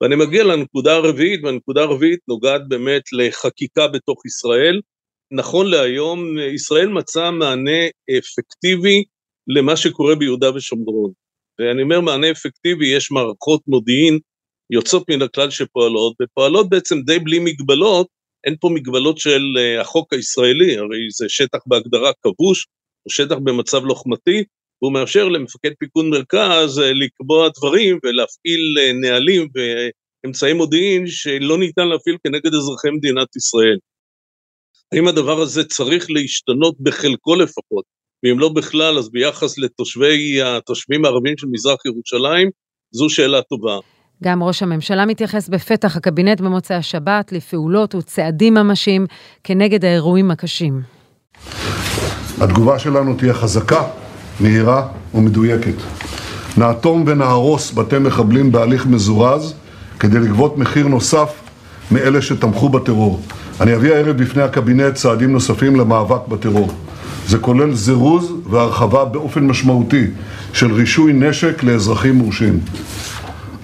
ואני 0.01 0.16
מגיע 0.16 0.44
לנקודה 0.44 0.96
הרביעית, 0.96 1.44
והנקודה 1.44 1.82
הרביעית 1.82 2.20
נוגעת 2.28 2.62
באמת 2.68 3.04
לחקיקה 3.12 3.88
בתוך 3.88 4.25
ישראל. 4.25 4.82
נכון 5.32 5.68
להיום, 5.68 6.38
ישראל 6.56 6.88
מצאה 6.89 7.32
מענה 7.32 7.82
אפקטיבי 8.18 9.04
למה 9.48 9.78
שקורה 9.78 10.16
ביהודה 10.16 10.56
ושומרון. 10.56 11.12
ואני 11.60 11.82
אומר 11.82 12.01
מענה 12.01 12.32
אפקטיבי, 12.32 12.88
יש 12.88 13.12
מערכות 13.12 13.62
מודיעין 13.68 14.20
יוצאות 14.71 15.09
מן 15.09 15.21
הכלל 15.21 15.49
שפועלות, 15.49 16.13
ופועלות 16.21 16.69
בעצם 16.69 17.01
די 17.01 17.19
בלי 17.19 17.39
מגבלות, 17.39 18.07
אין 18.45 18.55
פה 18.59 18.69
מגבלות 18.69 19.17
של 19.17 19.41
uh, 19.57 19.81
החוק 19.81 20.13
הישראלי, 20.13 20.77
הרי 20.77 21.07
זה 21.17 21.25
שטח 21.29 21.59
בהגדרה 21.65 22.11
כבוש, 22.23 22.67
או 23.05 23.11
שטח 23.11 23.35
במצב 23.43 23.85
לוחמתי, 23.85 24.43
והוא 24.81 24.93
מאפשר 24.93 25.27
למפקד 25.27 25.71
פיקוד 25.79 26.05
מרכז 26.05 26.79
uh, 26.79 26.81
לקבוע 26.81 27.49
דברים 27.57 27.99
ולהפעיל 28.03 28.77
uh, 28.77 28.93
נהלים 29.01 29.47
ואמצעי 29.55 30.53
מודיעין 30.53 31.07
שלא 31.07 31.57
ניתן 31.57 31.88
להפעיל 31.88 32.17
כנגד 32.23 32.53
אזרחי 32.53 32.89
מדינת 32.89 33.35
ישראל. 33.35 33.77
האם 34.93 35.07
הדבר 35.07 35.41
הזה 35.41 35.63
צריך 35.63 36.05
להשתנות 36.09 36.75
בחלקו 36.79 37.35
לפחות, 37.35 37.85
ואם 38.23 38.39
לא 38.39 38.49
בכלל, 38.49 38.97
אז 38.97 39.11
ביחס 39.11 39.57
לתושבי, 39.57 40.41
התושבים 40.41 41.05
הערבים 41.05 41.38
של 41.38 41.47
מזרח 41.51 41.85
ירושלים, 41.85 42.49
זו 42.91 43.09
שאלה 43.09 43.41
טובה. 43.41 43.79
גם 44.23 44.43
ראש 44.43 44.63
הממשלה 44.63 45.05
מתייחס 45.05 45.49
בפתח 45.49 45.97
הקבינט 45.97 46.41
במוצאי 46.41 46.75
השבת 46.75 47.31
לפעולות 47.31 47.95
וצעדים 47.95 48.53
ממשיים 48.53 49.05
כנגד 49.43 49.85
האירועים 49.85 50.31
הקשים. 50.31 50.81
התגובה 52.41 52.79
שלנו 52.79 53.13
תהיה 53.13 53.33
חזקה, 53.33 53.83
מהירה 54.39 54.88
ומדויקת. 55.13 55.73
נאטום 56.57 57.03
ונהרוס 57.07 57.71
בתי 57.71 57.99
מחבלים 57.99 58.51
בהליך 58.51 58.85
מזורז 58.85 59.53
כדי 59.99 60.19
לגבות 60.19 60.57
מחיר 60.57 60.88
נוסף 60.88 61.33
מאלה 61.91 62.21
שתמכו 62.21 62.69
בטרור. 62.69 63.21
אני 63.61 63.75
אביא 63.75 63.93
הערב 63.93 64.17
בפני 64.17 64.41
הקבינט 64.41 64.93
צעדים 64.93 65.31
נוספים 65.31 65.75
למאבק 65.75 66.27
בטרור. 66.27 66.71
זה 67.27 67.38
כולל 67.38 67.73
זירוז 67.73 68.33
והרחבה 68.49 69.05
באופן 69.05 69.47
משמעותי 69.47 70.05
של 70.53 70.73
רישוי 70.73 71.13
נשק 71.13 71.63
לאזרחים 71.63 72.15
מורשים. 72.15 72.59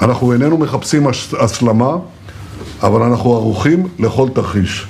אנחנו 0.01 0.33
איננו 0.33 0.57
מחפשים 0.57 1.07
הסלמה, 1.39 1.97
אבל 2.81 3.01
אנחנו 3.01 3.33
ערוכים 3.33 3.87
לכל 3.99 4.29
תרחיש. 4.35 4.85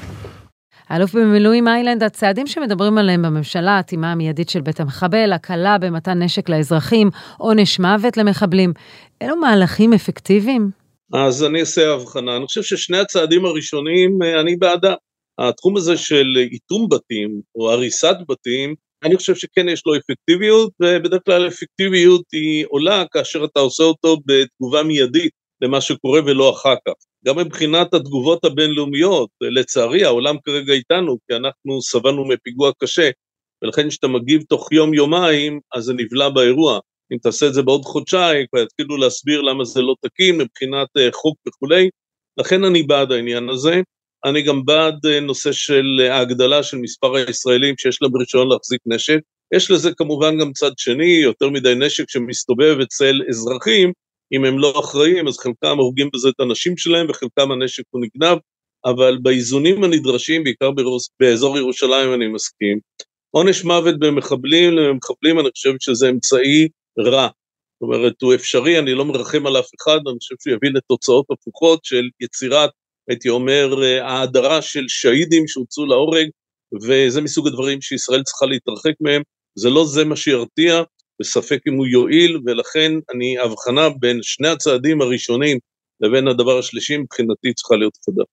האלוף 0.90 1.16
במילואים 1.16 1.68
איילנד, 1.68 2.04
הצעדים 2.04 2.48
שמדברים 2.48 2.98
עליהם 2.98 3.22
בממשלה, 3.22 3.72
האטימה 3.72 4.12
המיידית 4.12 4.50
של 4.50 4.62
בית 4.62 4.80
המחבל, 4.80 5.34
הקלה 5.34 5.78
במתן 5.78 6.22
נשק 6.22 6.50
לאזרחים, 6.50 7.10
עונש 7.38 7.80
מוות 7.80 8.18
למחבלים, 8.18 8.74
אלו 9.22 9.36
מהלכים 9.36 9.94
אפקטיביים? 9.94 10.70
אז 11.14 11.44
אני 11.44 11.60
אעשה 11.60 11.94
הבחנה. 11.94 12.38
אני 12.38 12.46
חושב 12.46 12.64
ששני 12.64 12.98
הצעדים 12.98 13.46
הראשונים, 13.46 14.20
אה, 14.24 14.42
אני 14.42 14.56
בעדם. 14.56 14.94
התחום 15.40 15.78
הזה 15.78 15.98
של 15.98 16.26
איתום 16.52 16.88
בתים, 16.92 17.42
או 17.56 17.72
הריסת 17.72 18.16
בתים, 18.30 18.76
אני 19.06 19.18
חושב 19.18 19.36
שכן 19.36 19.70
יש 19.70 19.84
לו 19.86 19.96
אפקטיביות, 19.96 20.72
ובדרך 20.82 21.22
כלל 21.26 21.48
אפקטיביות 21.48 22.24
היא 22.34 22.66
עולה 22.70 23.04
כאשר 23.12 23.46
אתה 23.46 23.60
עושה 23.60 23.84
אותו 23.84 24.18
בתגובה 24.26 24.84
מיידית 24.84 25.32
למה 25.62 25.82
שקורה 25.82 26.20
ולא 26.26 26.50
אחר 26.50 26.76
כך. 26.88 26.94
גם 27.26 27.40
מבחינת 27.40 27.94
התגובות 27.94 28.46
הבינלאומיות, 28.46 29.30
לצערי 29.42 30.04
העולם 30.04 30.36
כרגע 30.44 30.74
איתנו, 30.74 31.18
כי 31.28 31.36
אנחנו 31.36 31.82
סבלנו 31.82 32.28
מפיגוע 32.28 32.72
קשה, 32.78 33.10
ולכן 33.64 33.90
כשאתה 33.90 34.08
מגיב 34.08 34.42
תוך 34.42 34.72
יום-יומיים, 34.72 35.60
אז 35.74 35.84
זה 35.84 35.94
נבלע 35.94 36.30
באירוע. 36.30 36.80
אם 37.14 37.18
תעשה 37.18 37.48
את 37.48 37.54
זה 37.54 37.62
בעוד 37.62 37.82
חודשיים, 37.86 38.46
כבר 38.52 38.62
יתחילו 38.62 38.98
להסביר 38.98 39.42
למה 39.42 39.64
זה 39.64 39.82
לא 39.82 39.96
תקין 40.02 40.38
מבחינת 40.38 40.88
אה, 40.98 41.10
חוק 41.12 41.38
וכולי, 41.48 41.90
לכן 42.38 42.64
אני 42.64 42.84
בעד 42.84 43.12
העניין 43.12 43.50
הזה. 43.50 43.82
אני 44.26 44.42
גם 44.42 44.66
בעד 44.66 45.06
אה, 45.06 45.20
נושא 45.20 45.52
של 45.52 45.86
אה, 46.00 46.16
ההגדלה 46.16 46.64
של 46.64 46.78
מספר 46.78 47.16
הישראלים 47.16 47.76
שיש 47.78 48.02
להם 48.02 48.18
רישיון 48.18 48.48
להחזיק 48.48 48.82
נשק. 48.86 49.20
יש 49.56 49.72
לזה 49.72 49.92
כמובן 49.98 50.40
גם 50.40 50.52
צד 50.52 50.72
שני, 50.78 51.20
יותר 51.24 51.50
מדי 51.50 51.76
נשק 51.76 52.10
שמסתובב 52.10 52.78
אצל 52.84 53.22
אזרחים, 53.30 53.92
אם 54.34 54.46
הם 54.46 54.60
לא 54.60 54.80
אחראים 54.80 55.28
אז 55.28 55.38
חלקם 55.38 55.78
הורגים 55.78 56.10
בזה 56.14 56.30
את 56.30 56.40
הנשים 56.40 56.78
שלהם 56.78 57.08
וחלקם 57.10 57.52
הנשק 57.52 57.84
הוא 57.90 58.02
נגנב, 58.02 58.38
אבל 58.86 59.18
באיזונים 59.22 59.84
הנדרשים, 59.84 60.44
בעיקר 60.44 60.70
באזור 61.20 61.58
ירושלים 61.58 62.14
אני 62.14 62.28
מסכים. 62.28 62.80
עונש 63.32 63.64
מוות 63.64 64.00
במחבלים 64.00 64.74
למחבלים 64.74 65.40
אני 65.40 65.50
חושב 65.52 65.74
שזה 65.80 66.10
אמצעי 66.10 66.68
רע. 67.00 67.28
זאת 67.28 67.82
אומרת, 67.82 68.22
הוא 68.22 68.36
אפשרי, 68.36 68.80
אני 68.80 68.94
לא 68.94 69.06
מרחם 69.06 69.48
על 69.48 69.60
אף 69.60 69.70
אחד, 69.82 70.00
אני 70.08 70.18
חושב 70.20 70.36
שהוא 70.40 70.54
יביא 70.54 70.70
לתוצאות 70.74 71.26
הפוכות 71.32 71.86
של 71.86 72.10
יצירת 72.22 72.70
הייתי 73.10 73.30
אומר, 73.30 73.84
אה, 73.84 74.08
ההדרה 74.08 74.62
של 74.62 74.86
שהידים 74.88 75.48
שהוצאו 75.48 75.86
להורג, 75.86 76.28
וזה 76.84 77.22
מסוג 77.22 77.48
הדברים 77.48 77.82
שישראל 77.82 78.24
צריכה 78.24 78.46
להתרחק 78.46 78.94
מהם, 79.02 79.22
זה 79.56 79.70
לא 79.70 79.86
זה 79.86 80.06
מה 80.06 80.16
שירתיע, 80.16 80.84
וספק 81.22 81.60
אם 81.68 81.74
הוא 81.74 81.88
יועיל, 81.88 82.40
ולכן 82.46 82.92
אני, 83.14 83.40
הבחנה 83.40 83.90
בין 84.00 84.20
שני 84.22 84.48
הצעדים 84.48 85.02
הראשונים 85.02 85.58
לבין 86.02 86.28
הדבר 86.28 86.60
השלישי 86.60 86.98
מבחינתי 86.98 87.54
צריכה 87.54 87.76
להיות 87.76 87.98
חדה. 88.06 88.24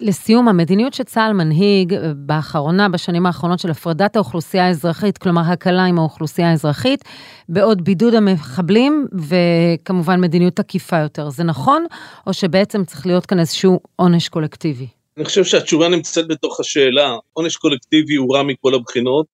לסיום, 0.00 0.48
המדיניות 0.48 0.94
שצה"ל 0.94 1.32
מנהיג 1.32 1.94
אה, 1.94 2.12
באחרונה, 2.16 2.88
בשנים 2.88 3.26
האחרונות 3.26 3.58
של 3.58 3.70
הפרדת 3.70 4.16
האוכלוסייה 4.16 4.66
האזרחית, 4.66 5.18
כלומר 5.18 5.42
הקלה 5.46 5.84
עם 5.84 5.98
האוכלוסייה 5.98 6.50
האזרחית, 6.50 7.04
בעוד 7.48 7.84
בידוד 7.84 8.14
המחבלים 8.14 9.06
וכמובן 9.12 10.20
מדיניות 10.20 10.56
תקיפה 10.56 10.98
יותר. 10.98 11.30
זה 11.30 11.44
נכון, 11.44 11.86
או 12.26 12.32
שבעצם 12.32 12.84
צריך 12.84 13.06
להיות 13.06 13.26
כאן 13.26 13.38
איזשהו 13.38 13.80
עונש 13.96 14.28
קולקטיבי? 14.28 14.86
אני 15.16 15.24
חושב 15.24 15.44
שהתשובה 15.44 15.88
נמצאת 15.88 16.28
בתוך 16.28 16.60
השאלה. 16.60 17.16
עונש 17.32 17.56
קולקטיבי 17.56 18.14
הוא 18.14 18.36
רע 18.36 18.42
מכל 18.42 18.74
הבחינות, 18.74 19.26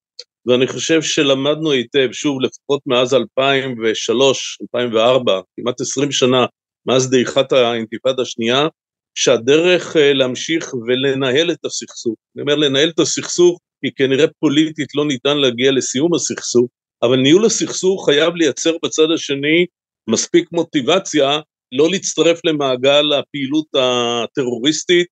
ואני 0.46 0.66
חושב 0.66 1.02
שלמדנו 1.02 1.70
היטב, 1.70 2.08
שוב, 2.12 2.40
לפחות 2.40 2.80
מאז 2.86 3.14
2003, 3.14 4.58
2004, 4.62 5.40
כמעט 5.56 5.80
20 5.80 6.12
שנה, 6.12 6.46
מאז 6.86 7.10
דעיכת 7.10 7.52
האינתיפאדה 7.52 8.22
השנייה, 8.22 8.68
שהדרך 9.14 9.96
אה, 9.96 10.12
להמשיך 10.12 10.74
ולנהל 10.74 11.50
את 11.50 11.64
הסכסוך, 11.64 12.14
אני 12.36 12.42
אומר 12.42 12.54
לנהל 12.54 12.88
את 12.88 12.98
הסכסוך 12.98 13.58
כי 13.84 13.90
כנראה 13.96 14.26
פוליטית 14.40 14.88
לא 14.94 15.06
ניתן 15.06 15.38
להגיע 15.38 15.72
לסיום 15.72 16.14
הסכסוך, 16.14 16.70
אבל 17.02 17.16
ניהול 17.16 17.44
הסכסוך 17.44 18.06
חייב 18.06 18.34
לייצר 18.34 18.76
בצד 18.84 19.10
השני 19.14 19.66
מספיק 20.10 20.48
מוטיבציה 20.52 21.40
לא 21.72 21.90
להצטרף 21.90 22.44
למעגל 22.44 23.12
הפעילות 23.12 23.66
הטרוריסטית 23.74 25.06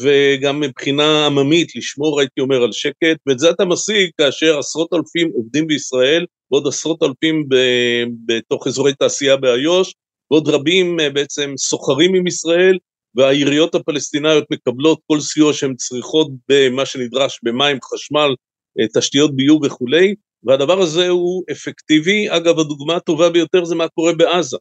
וגם 0.00 0.60
מבחינה 0.60 1.26
עממית 1.26 1.76
לשמור 1.76 2.20
הייתי 2.20 2.40
אומר 2.40 2.62
על 2.62 2.72
שקט 2.72 3.16
ואת 3.26 3.38
זה 3.38 3.50
אתה 3.50 3.64
משיג 3.64 4.10
כאשר 4.18 4.58
עשרות 4.58 4.92
אלפים 4.92 5.30
עובדים 5.34 5.66
בישראל 5.66 6.26
ועוד 6.50 6.66
עשרות 6.66 7.02
אלפים 7.02 7.48
ב- 7.48 8.04
בתוך 8.26 8.66
אזורי 8.66 8.94
תעשייה 8.94 9.36
באיו"ש 9.36 9.94
ועוד 10.30 10.48
רבים 10.48 11.00
אה, 11.00 11.10
בעצם 11.10 11.54
סוחרים 11.56 12.14
עם 12.14 12.26
ישראל 12.26 12.78
והעיריות 13.14 13.74
הפלסטיניות 13.74 14.44
מקבלות 14.50 15.00
כל 15.06 15.20
סיוע 15.20 15.52
שהן 15.52 15.74
צריכות 15.74 16.30
במה 16.48 16.86
שנדרש 16.86 17.40
במים, 17.42 17.78
חשמל, 17.94 18.34
אה, 18.80 18.86
תשתיות 19.00 19.36
ביוב 19.36 19.62
וכולי, 19.64 20.14
והדבר 20.44 20.80
הזה 20.80 21.08
הוא 21.08 21.44
אפקטיבי. 21.52 22.30
אגב, 22.30 22.58
הדוגמה 22.58 22.96
הטובה 22.96 23.30
ביותר 23.30 23.64
זה 23.64 23.74
מה 23.74 23.88
קורה 23.88 24.12
בעזה. 24.12 24.56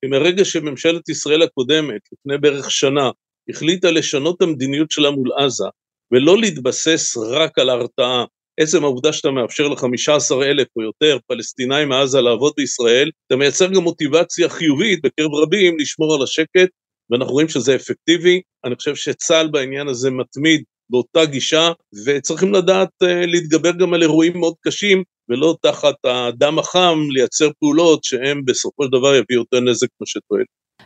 כי 0.00 0.10
מרגע 0.10 0.44
שממשלת 0.44 1.08
ישראל 1.08 1.42
הקודמת, 1.42 2.00
לפני 2.12 2.38
בערך 2.38 2.70
שנה, 2.70 3.10
החליטה 3.50 3.90
לשנות 3.90 4.36
את 4.36 4.42
המדיניות 4.42 4.90
שלה 4.90 5.10
מול 5.10 5.32
עזה, 5.38 5.64
ולא 6.12 6.38
להתבסס 6.38 7.16
רק 7.16 7.58
על 7.58 7.70
ההרתעה. 7.70 8.24
עצם 8.60 8.84
העובדה 8.84 9.12
שאתה 9.12 9.30
מאפשר 9.30 9.68
ל-15 9.68 10.42
אלף 10.42 10.66
או 10.76 10.82
יותר 10.82 11.18
פלסטינאים 11.26 11.88
מעזה 11.88 12.20
לעבוד 12.20 12.52
בישראל, 12.56 13.10
אתה 13.26 13.36
מייצר 13.36 13.66
גם 13.66 13.82
מוטיבציה 13.82 14.48
חיובית 14.48 15.00
בקרב 15.02 15.34
רבים 15.34 15.78
לשמור 15.78 16.14
על 16.14 16.22
השקט, 16.22 16.68
ואנחנו 17.10 17.32
רואים 17.32 17.48
שזה 17.48 17.74
אפקטיבי. 17.74 18.40
אני 18.64 18.74
חושב 18.74 18.94
שצה"ל 18.94 19.48
בעניין 19.48 19.88
הזה 19.88 20.10
מתמיד 20.10 20.62
באותה 20.90 21.24
גישה, 21.24 21.72
וצריכים 22.06 22.54
לדעת 22.54 22.88
uh, 23.04 23.06
להתגבר 23.06 23.70
גם 23.72 23.94
על 23.94 24.02
אירועים 24.02 24.38
מאוד 24.38 24.54
קשים, 24.60 25.02
ולא 25.28 25.56
תחת 25.62 25.94
הדם 26.04 26.58
החם 26.58 26.98
לייצר 27.10 27.50
פעולות 27.60 28.04
שהם 28.04 28.44
בסופו 28.44 28.84
של 28.84 28.90
דבר 28.90 29.14
יביאו 29.14 29.40
יותר 29.40 29.60
נזק 29.60 29.88
כמו 29.98 30.06
שטוען. 30.06 30.44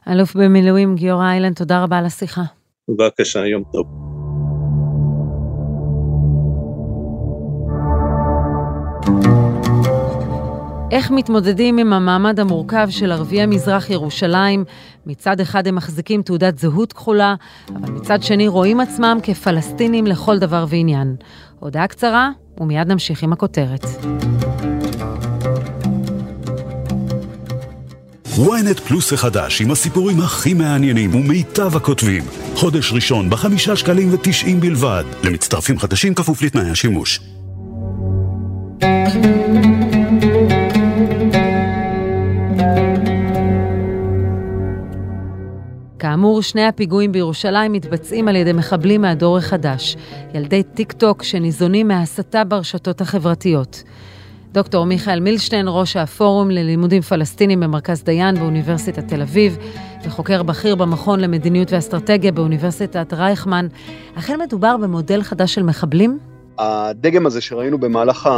אלוף 0.09 0.37
במילואים 0.37 0.95
גיורא 0.95 1.25
איילנד, 1.25 1.57
תודה 1.57 1.83
רבה 1.83 1.99
על 1.99 2.07
השיחה. 2.07 2.43
בבקשה, 2.89 3.47
יום 3.47 3.63
טוב. 3.73 4.12
איך 10.93 11.11
מתמודדים 11.11 11.79
עם 11.79 11.93
המעמד 11.93 12.41
המורכב 12.41 12.87
של 12.91 13.13
ערביי 13.13 13.47
מזרח 13.47 13.91
ירושלים? 13.91 14.65
מצד 15.07 15.41
אחד 15.41 15.67
הם 15.67 15.75
מחזיקים 15.75 16.23
תעודת 16.23 16.59
זהות 16.59 16.93
כחולה, 16.93 17.35
אבל 17.69 17.91
מצד 17.91 18.23
שני 18.23 18.49
רואים 18.49 18.81
עצמם 18.81 19.19
כפלסטינים 19.23 20.07
לכל 20.07 20.39
דבר 20.39 20.65
ועניין. 20.69 21.17
הודעה 21.61 21.87
קצרה, 21.87 22.31
ומיד 22.61 22.89
נמשיך 22.89 23.23
עם 23.23 23.33
הכותרת. 23.33 23.85
ynet 28.37 28.81
פלוס 28.89 29.13
החדש 29.13 29.61
עם 29.61 29.71
הסיפורים 29.71 30.21
הכי 30.21 30.55
מעניינים 30.55 31.15
ומיטב 31.15 31.77
הכותבים. 31.77 32.23
חודש 32.55 32.93
ראשון 32.93 33.31
בחמישה 33.31 33.77
שקלים 33.77 34.15
ותשעים 34.15 34.61
בלבד. 34.61 35.05
למצטרפים 35.25 35.79
חדשים 35.79 36.15
כפוף 36.15 36.43
לתנאי 36.43 36.71
השימוש. 36.71 37.21
כאמור, 46.23 46.43
שני 46.43 46.65
הפיגועים 46.65 47.13
בירושלים 47.13 47.73
מתבצעים 47.73 48.29
על 48.29 48.37
ידי 48.37 48.53
מחבלים 48.53 49.01
מהדור 49.01 49.39
החדש, 49.39 49.97
ילדי 50.35 50.63
טיק 50.63 50.93
טוק 50.93 51.23
שניזונים 51.23 51.89
מהסתה 51.89 52.45
ברשתות 52.45 53.01
החברתיות. 53.01 53.83
דוקטור 54.53 54.87
מיכאל 54.87 55.21
מילשטיין, 55.21 55.67
ראש 55.69 55.97
הפורום 55.97 56.51
ללימודים 56.51 57.03
פלסטינים 57.03 57.61
במרכז 57.61 58.03
דיין 58.05 58.35
באוניברסיטת 58.35 59.09
תל 59.09 59.23
אביב, 59.23 59.59
וחוקר 60.05 60.43
בכיר 60.43 60.75
במכון 60.75 61.21
למדיניות 61.21 61.73
ואסטרטגיה 61.73 62.33
באוניברסיטת 62.33 63.13
רייכמן, 63.13 63.67
אכן 64.15 64.41
מדובר 64.41 64.77
במודל 64.77 65.23
חדש 65.23 65.55
של 65.55 65.63
מחבלים? 65.63 66.32
הדגם 66.59 67.27
הזה 67.27 67.41
שראינו 67.41 67.79
במהלך 67.79 68.31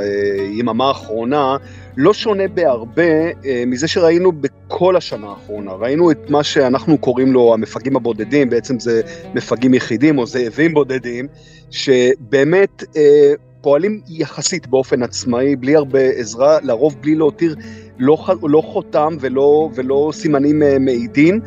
היממה 0.00 0.88
האחרונה 0.88 1.56
לא 1.96 2.14
שונה 2.14 2.48
בהרבה 2.48 3.12
אה, 3.44 3.64
מזה 3.66 3.88
שראינו 3.88 4.32
בכל 4.32 4.96
השנה 4.96 5.26
האחרונה. 5.26 5.72
ראינו 5.72 6.10
את 6.10 6.30
מה 6.30 6.42
שאנחנו 6.42 6.98
קוראים 6.98 7.32
לו 7.32 7.54
המפגעים 7.54 7.96
הבודדים, 7.96 8.50
בעצם 8.50 8.80
זה 8.80 9.00
מפגעים 9.34 9.74
יחידים 9.74 10.18
או 10.18 10.26
זאבים 10.26 10.74
בודדים, 10.74 11.28
שבאמת 11.70 12.84
אה, 12.96 13.32
פועלים 13.60 14.00
יחסית 14.08 14.66
באופן 14.66 15.02
עצמאי, 15.02 15.56
בלי 15.56 15.76
הרבה 15.76 16.00
עזרה, 16.00 16.58
לרוב 16.62 16.96
בלי 17.00 17.14
להותיר 17.14 17.54
לא, 17.98 18.26
לא 18.42 18.60
חותם 18.60 19.16
ולא, 19.20 19.70
ולא 19.74 20.10
סימנים 20.14 20.62
אה, 20.62 20.78
מעידים, 20.78 21.40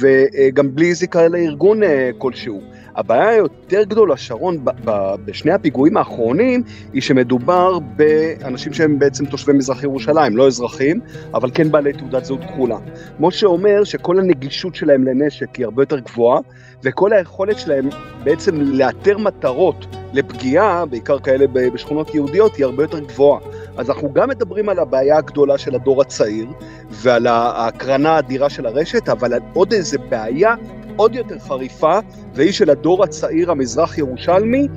וגם 0.00 0.74
בלי 0.74 0.94
זיקה 0.94 1.28
לארגון 1.28 1.80
כלשהו. 2.18 2.62
הבעיה 2.96 3.28
היותר 3.28 3.82
גדולה, 3.82 4.16
שרון, 4.16 4.64
בשני 5.24 5.52
הפיגועים 5.52 5.96
האחרונים, 5.96 6.62
היא 6.92 7.02
שמדובר 7.02 7.78
באנשים 7.78 8.72
שהם 8.72 8.98
בעצם 8.98 9.26
תושבי 9.26 9.52
מזרח 9.52 9.82
ירושלים, 9.82 10.36
לא 10.36 10.46
אזרחים, 10.46 11.00
אבל 11.34 11.50
כן 11.54 11.70
בעלי 11.70 11.92
תעודת 11.92 12.24
זהות 12.24 12.40
כחולה. 12.44 12.76
משה 13.20 13.46
אומר 13.46 13.84
שכל 13.84 14.18
הנגישות 14.18 14.74
שלהם 14.74 15.04
לנשק 15.04 15.56
היא 15.56 15.64
הרבה 15.64 15.82
יותר 15.82 15.98
גבוהה, 15.98 16.40
וכל 16.84 17.12
היכולת 17.12 17.58
שלהם 17.58 17.88
בעצם 18.24 18.60
לאתר 18.60 19.18
מטרות 19.18 19.86
לפגיעה, 20.12 20.86
בעיקר 20.86 21.18
כאלה 21.18 21.46
בשכונות 21.52 22.14
יהודיות, 22.14 22.56
היא 22.56 22.64
הרבה 22.64 22.82
יותר 22.82 22.98
גבוהה. 22.98 23.40
אז 23.76 23.90
אנחנו 23.90 24.12
גם 24.12 24.28
מדברים 24.28 24.68
על 24.68 24.78
הבעיה 24.78 25.16
הגדולה 25.16 25.58
של 25.58 25.74
הדור 25.74 26.02
הצעיר, 26.02 26.46
ועל 26.90 27.26
ההקרנה 27.26 28.10
האדירה 28.10 28.50
של 28.50 28.66
הרשת, 28.66 29.08
אבל 29.08 29.32
עוד 29.52 29.72
איזה 29.72 29.98
בעיה 29.98 30.54
עוד 30.96 31.14
יותר 31.14 31.38
חריפה, 31.38 31.98
והיא 32.34 32.52
של 32.52 32.70
הדור 32.70 33.04
הצעיר 33.04 33.50
המזרח 33.50 33.98
ירושלמי, 33.98 34.68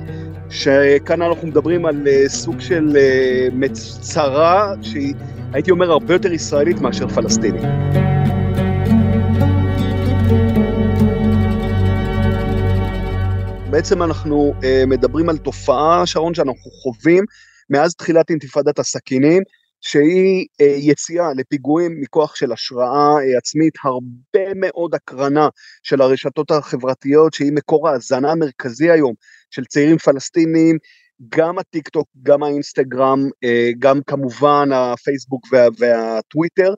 שכאן 0.50 1.22
אנחנו 1.22 1.48
מדברים 1.48 1.86
על 1.86 2.06
uh, 2.06 2.28
סוג 2.28 2.60
של 2.60 2.88
uh, 2.88 3.54
מצרה 3.54 4.72
שהיא, 4.82 5.14
הייתי 5.52 5.70
אומר, 5.70 5.90
הרבה 5.90 6.14
יותר 6.14 6.32
ישראלית 6.32 6.80
מאשר 6.80 7.08
פלסטינית. 7.08 7.62
בעצם 13.70 14.02
אנחנו 14.02 14.54
uh, 14.60 14.64
מדברים 14.86 15.28
על 15.28 15.36
תופעה, 15.36 16.06
שרון, 16.06 16.34
שאנחנו 16.34 16.70
חווים 16.82 17.24
מאז 17.70 17.94
תחילת 17.94 18.30
אינתיפאדת 18.30 18.78
הסכינים, 18.78 19.42
שהיא 19.88 20.46
אה, 20.60 20.66
יציאה 20.66 21.34
לפיגועים 21.36 22.00
מכוח 22.00 22.36
של 22.36 22.52
השראה 22.52 23.14
אה, 23.22 23.38
עצמית, 23.38 23.74
הרבה 23.84 24.54
מאוד 24.56 24.94
הקרנה 24.94 25.48
של 25.82 26.02
הרשתות 26.02 26.50
החברתיות, 26.50 27.34
שהיא 27.34 27.52
מקור 27.52 27.88
ההאזנה 27.88 28.30
המרכזי 28.32 28.90
היום 28.90 29.14
של 29.50 29.64
צעירים 29.64 29.98
פלסטינים, 29.98 30.78
גם 31.28 31.58
הטיק 31.58 31.88
טוק, 31.88 32.08
גם 32.22 32.42
האינסטגרם, 32.42 33.18
אה, 33.44 33.70
גם 33.78 34.00
כמובן 34.06 34.68
הפייסבוק 34.72 35.46
וה, 35.52 35.66
והטוויטר, 35.78 36.74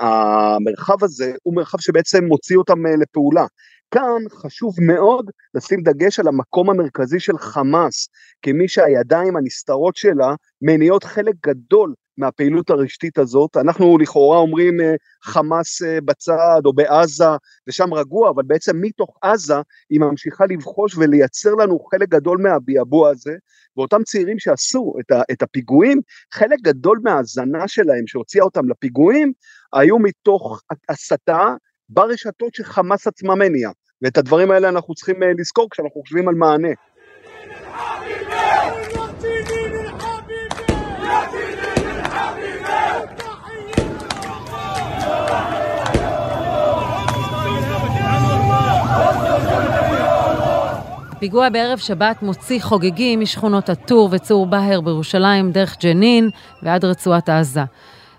והמרחב 0.00 1.04
הזה 1.04 1.32
הוא 1.42 1.56
מרחב 1.56 1.78
שבעצם 1.80 2.24
מוציא 2.24 2.56
אותם 2.56 2.86
לפעולה. 2.86 3.46
כאן 3.92 4.22
חשוב 4.30 4.74
מאוד 4.80 5.30
לשים 5.54 5.82
דגש 5.82 6.20
על 6.20 6.28
המקום 6.28 6.70
המרכזי 6.70 7.20
של 7.20 7.38
חמאס, 7.38 8.08
כמי 8.42 8.68
שהידיים 8.68 9.36
הנסתרות 9.36 9.96
שלה 9.96 10.34
מניעות 10.62 11.04
חלק 11.04 11.34
גדול 11.46 11.94
מהפעילות 12.18 12.70
הרשתית 12.70 13.18
הזאת. 13.18 13.56
אנחנו 13.56 13.98
לכאורה 13.98 14.38
אומרים 14.38 14.80
אה, 14.80 14.94
חמאס 15.24 15.82
אה, 15.82 15.98
בצד 16.04 16.60
או 16.64 16.72
בעזה 16.72 17.24
ושם 17.68 17.94
רגוע, 17.94 18.30
אבל 18.30 18.42
בעצם 18.46 18.80
מתוך 18.80 19.16
עזה 19.22 19.54
היא 19.90 20.00
ממשיכה 20.00 20.44
לבחוש 20.46 20.96
ולייצר 20.96 21.54
לנו 21.54 21.78
חלק 21.78 22.08
גדול 22.08 22.38
מהביעבוע 22.42 23.10
הזה. 23.10 23.32
ואותם 23.76 24.02
צעירים 24.02 24.38
שעשו 24.38 24.94
את 25.32 25.42
הפיגועים, 25.42 26.00
חלק 26.32 26.58
גדול 26.62 27.00
מההאזנה 27.02 27.68
שלהם 27.68 28.06
שהוציאה 28.06 28.44
אותם 28.44 28.68
לפיגועים, 28.68 29.32
היו 29.72 29.98
מתוך 29.98 30.62
הסתה 30.88 31.54
ברשתות 31.88 32.54
שחמאס 32.54 33.06
עצמה 33.06 33.34
מניע. 33.34 33.70
ואת 34.02 34.18
הדברים 34.18 34.50
האלה 34.50 34.68
אנחנו 34.68 34.94
צריכים 34.94 35.22
אה, 35.22 35.28
לזכור 35.38 35.68
כשאנחנו 35.70 36.00
חושבים 36.00 36.28
על 36.28 36.34
מענה. 36.34 36.68
פיגוע 51.18 51.48
בערב 51.48 51.78
שבת 51.78 52.22
מוציא 52.22 52.60
חוגגים 52.60 53.20
משכונות 53.20 53.70
א-טור 53.70 54.08
וצור 54.12 54.46
באהר 54.46 54.80
בירושלים 54.80 55.52
דרך 55.52 55.76
ג'נין 55.82 56.30
ועד 56.62 56.84
רצועת 56.84 57.28
עזה. 57.28 57.60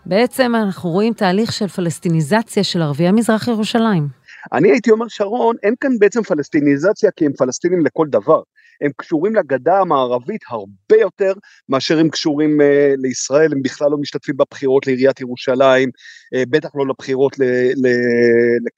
בעצם 0.05 0.55
אנחנו 0.55 0.89
רואים 0.89 1.13
תהליך 1.13 1.51
של 1.51 1.67
פלסטיניזציה 1.67 2.63
של 2.63 2.81
ערביי 2.81 3.11
מזרח 3.11 3.47
ירושלים. 3.47 4.22
אני 4.53 4.71
הייתי 4.71 4.91
אומר, 4.91 5.07
שרון, 5.07 5.55
אין 5.63 5.73
כאן 5.79 5.99
בעצם 5.99 6.23
פלסטיניזציה 6.23 7.11
כי 7.15 7.25
הם 7.25 7.33
פלסטינים 7.33 7.85
לכל 7.85 8.07
דבר. 8.09 8.41
הם 8.81 8.91
קשורים 8.97 9.35
לגדה 9.35 9.79
המערבית 9.79 10.41
הרבה 10.49 11.01
יותר 11.01 11.33
מאשר 11.69 11.99
הם 11.99 12.09
קשורים 12.09 12.61
uh, 12.61 12.63
לישראל, 12.97 13.51
הם 13.53 13.61
בכלל 13.61 13.91
לא 13.91 13.97
משתתפים 13.97 14.37
בבחירות 14.37 14.87
לעיריית 14.87 15.21
ירושלים, 15.21 15.89
uh, 15.89 16.49
בטח 16.49 16.69
לא 16.75 16.87
לבחירות 16.87 17.39
ל, 17.39 17.43
ל, 17.75 17.87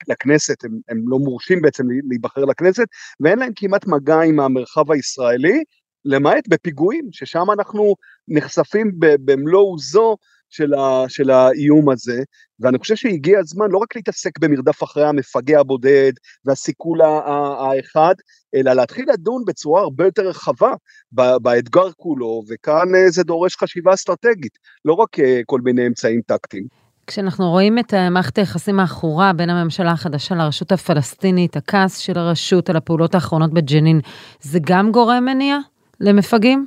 לכנסת, 0.08 0.64
הם, 0.64 0.70
הם 0.88 0.98
לא 1.06 1.18
מורשים 1.18 1.62
בעצם 1.62 1.84
להיבחר 2.08 2.44
לכנסת, 2.44 2.86
ואין 3.20 3.38
להם 3.38 3.52
כמעט 3.56 3.86
מגע 3.86 4.20
עם 4.20 4.40
המרחב 4.40 4.92
הישראלי, 4.92 5.62
למעט 6.04 6.48
בפיגועים, 6.48 7.08
ששם 7.12 7.50
אנחנו 7.58 7.94
נחשפים 8.28 8.92
במלוא 8.98 9.72
עוזו 9.72 10.16
של, 10.56 10.74
ה, 10.74 11.04
של 11.08 11.30
האיום 11.30 11.90
הזה, 11.90 12.22
ואני 12.60 12.78
חושב 12.78 12.96
שהגיע 12.96 13.38
הזמן 13.38 13.66
לא 13.70 13.78
רק 13.78 13.96
להתעסק 13.96 14.38
במרדף 14.38 14.82
אחרי 14.82 15.04
המפגע 15.04 15.60
הבודד 15.60 16.12
והסיכול 16.44 17.02
האחד, 17.02 18.14
אלא 18.54 18.72
להתחיל 18.72 19.04
לדון 19.12 19.44
בצורה 19.46 19.82
הרבה 19.82 20.04
יותר 20.04 20.28
רחבה 20.28 20.72
באתגר 21.12 21.92
כולו, 21.96 22.42
וכאן 22.48 22.94
אה, 22.94 23.10
זה 23.10 23.22
דורש 23.22 23.56
חשיבה 23.56 23.94
אסטרטגית, 23.94 24.58
לא 24.84 24.92
רק 24.92 25.20
אה, 25.20 25.40
כל 25.46 25.60
מיני 25.60 25.86
אמצעים 25.86 26.20
טקטיים. 26.26 26.66
כשאנחנו 27.06 27.50
רואים 27.50 27.78
את 27.78 27.94
מערכת 28.10 28.38
היחסים 28.38 28.80
העכורה 28.80 29.32
בין 29.32 29.50
הממשלה 29.50 29.90
החדשה 29.90 30.34
לרשות 30.34 30.72
הפלסטינית, 30.72 31.56
הכעס 31.56 31.98
של 31.98 32.18
הרשות 32.18 32.70
על 32.70 32.76
הפעולות 32.76 33.14
האחרונות 33.14 33.54
בג'נין, 33.54 34.00
זה 34.40 34.58
גם 34.62 34.92
גורם 34.92 35.24
מניע 35.24 35.58
למפגעים? 36.00 36.66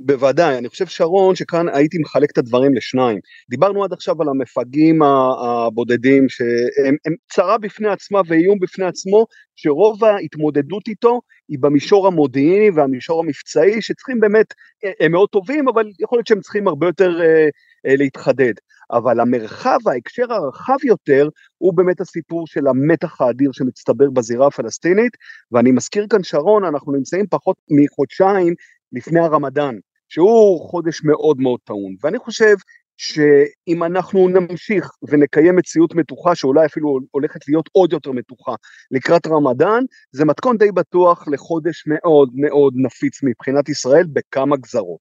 בוודאי, 0.00 0.58
אני 0.58 0.68
חושב 0.68 0.86
שרון 0.86 1.34
שכאן 1.34 1.66
הייתי 1.68 1.98
מחלק 1.98 2.30
את 2.30 2.38
הדברים 2.38 2.74
לשניים. 2.74 3.18
דיברנו 3.50 3.84
עד 3.84 3.92
עכשיו 3.92 4.22
על 4.22 4.28
המפגעים 4.28 5.02
הבודדים 5.02 6.28
שהם 6.28 6.96
צרה 7.32 7.58
בפני 7.58 7.88
עצמה 7.88 8.20
ואיום 8.26 8.58
בפני 8.58 8.84
עצמו, 8.84 9.26
שרוב 9.56 10.04
ההתמודדות 10.04 10.88
איתו 10.88 11.20
היא 11.48 11.58
במישור 11.60 12.06
המודיעיני 12.06 12.70
והמישור 12.70 13.20
המבצעי, 13.20 13.82
שצריכים 13.82 14.20
באמת, 14.20 14.54
הם 15.00 15.12
מאוד 15.12 15.28
טובים, 15.28 15.68
אבל 15.68 15.86
יכול 16.00 16.18
להיות 16.18 16.26
שהם 16.26 16.40
צריכים 16.40 16.68
הרבה 16.68 16.86
יותר 16.86 17.20
אה, 17.20 17.48
אה, 17.86 17.96
להתחדד. 17.96 18.52
אבל 18.90 19.20
המרחב, 19.20 19.78
ההקשר 19.86 20.32
הרחב 20.32 20.76
יותר, 20.84 21.28
הוא 21.58 21.74
באמת 21.74 22.00
הסיפור 22.00 22.46
של 22.46 22.66
המתח 22.66 23.20
האדיר 23.20 23.52
שמצטבר 23.52 24.10
בזירה 24.10 24.46
הפלסטינית, 24.46 25.12
ואני 25.52 25.72
מזכיר 25.72 26.06
כאן 26.10 26.22
שרון, 26.22 26.64
אנחנו 26.64 26.92
נמצאים 26.92 27.26
פחות 27.30 27.56
מחודשיים 27.70 28.54
לפני 28.92 29.20
הרמדאן, 29.20 29.74
שהוא 30.08 30.68
חודש 30.70 31.04
מאוד 31.04 31.40
מאוד 31.40 31.60
טעון, 31.64 31.94
ואני 32.02 32.18
חושב 32.18 32.54
שאם 32.98 33.84
אנחנו 33.84 34.28
נמשיך 34.28 34.90
ונקיים 35.08 35.56
מציאות 35.56 35.94
מתוחה, 35.94 36.34
שאולי 36.34 36.66
אפילו 36.66 36.98
הולכת 37.10 37.48
להיות 37.48 37.68
עוד 37.72 37.92
יותר 37.92 38.12
מתוחה 38.12 38.54
לקראת 38.90 39.26
רמדאן, 39.26 39.84
זה 40.12 40.24
מתכון 40.24 40.56
די 40.56 40.72
בטוח 40.72 41.28
לחודש 41.28 41.84
מאוד 41.86 42.30
מאוד 42.34 42.74
נפיץ 42.76 43.22
מבחינת 43.22 43.68
ישראל 43.68 44.06
בכמה 44.12 44.56
גזרות. 44.56 45.00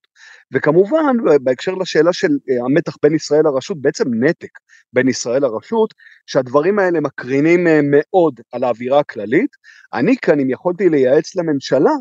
וכמובן, 0.53 1.15
בהקשר 1.41 1.75
לשאלה 1.75 2.13
של 2.13 2.27
אה, 2.49 2.65
המתח 2.65 2.95
בין 3.03 3.15
ישראל 3.15 3.43
לרשות, 3.43 3.81
בעצם 3.81 4.13
נתק 4.13 4.59
בין 4.93 5.07
ישראל 5.07 5.41
לרשות, 5.41 5.93
שהדברים 6.25 6.79
האלה 6.79 6.99
מקרינים 6.99 7.67
אה, 7.67 7.79
מאוד 7.83 8.39
על 8.51 8.63
האווירה 8.63 8.99
הכללית. 8.99 9.49
אני 9.93 10.15
כאן, 10.21 10.39
אם 10.39 10.49
יכולתי 10.49 10.89
לייעץ 10.89 11.35
לממשלה, 11.35 11.91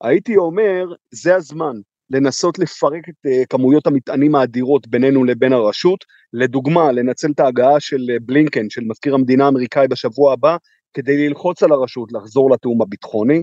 הייתי 0.00 0.36
אומר, 0.36 0.86
זה 1.10 1.34
הזמן 1.34 1.76
לנסות 2.10 2.58
לפרק 2.58 3.08
את 3.08 3.26
uh, 3.26 3.46
כמויות 3.48 3.86
המטענים 3.86 4.34
האדירות 4.34 4.86
בינינו 4.88 5.24
לבין 5.24 5.52
הרשות, 5.52 6.04
לדוגמה, 6.32 6.92
לנצל 6.92 7.30
את 7.30 7.40
ההגעה 7.40 7.80
של 7.80 7.96
uh, 7.96 8.22
בלינקן, 8.22 8.70
של 8.70 8.82
מזכיר 8.84 9.14
המדינה 9.14 9.44
האמריקאי 9.44 9.88
בשבוע 9.88 10.32
הבא, 10.32 10.56
כדי 10.94 11.28
ללחוץ 11.28 11.62
על 11.62 11.72
הרשות 11.72 12.12
לחזור 12.12 12.50
לתיאום 12.50 12.82
הביטחוני. 12.82 13.42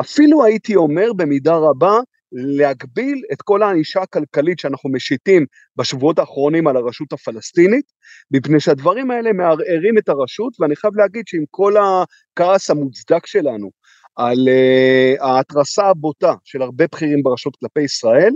אפילו 0.00 0.44
הייתי 0.44 0.76
אומר 0.76 1.12
במידה 1.12 1.56
רבה, 1.56 1.98
להגביל 2.32 3.22
את 3.32 3.42
כל 3.42 3.62
הענישה 3.62 4.02
הכלכלית 4.02 4.58
שאנחנו 4.58 4.90
משיתים 4.90 5.46
בשבועות 5.76 6.18
האחרונים 6.18 6.66
על 6.66 6.76
הרשות 6.76 7.12
הפלסטינית, 7.12 7.84
מפני 8.30 8.60
שהדברים 8.60 9.10
האלה 9.10 9.32
מערערים 9.32 9.98
את 9.98 10.08
הרשות, 10.08 10.52
ואני 10.60 10.76
חייב 10.76 10.96
להגיד 10.96 11.24
שעם 11.26 11.44
כל 11.50 11.74
הכעס 11.76 12.70
המוצדק 12.70 13.26
שלנו 13.26 13.70
על 14.16 14.36
uh, 14.38 15.24
ההתרסה 15.24 15.86
הבוטה 15.86 16.34
של 16.44 16.62
הרבה 16.62 16.84
בכירים 16.92 17.22
ברשות 17.22 17.56
כלפי 17.56 17.80
ישראל, 17.80 18.32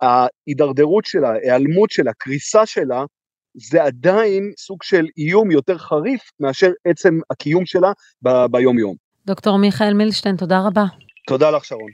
ההידרדרות 0.00 1.04
שלה, 1.04 1.28
ההיעלמות 1.28 1.90
שלה, 1.90 2.12
קריסה 2.18 2.66
שלה, 2.66 3.04
זה 3.54 3.84
עדיין 3.84 4.52
סוג 4.58 4.82
של 4.82 5.06
איום 5.18 5.50
יותר 5.50 5.78
חריף 5.78 6.20
מאשר 6.40 6.70
עצם 6.84 7.18
הקיום 7.30 7.66
שלה 7.66 7.92
ב- 8.22 8.46
ביום 8.50 8.78
יום. 8.78 8.94
דוקטור 9.26 9.58
מיכאל 9.58 9.94
מילשטיין, 9.94 10.36
תודה 10.36 10.60
רבה. 10.66 10.84
תודה 11.26 11.50
לך 11.50 11.64
שרון. 11.64 11.90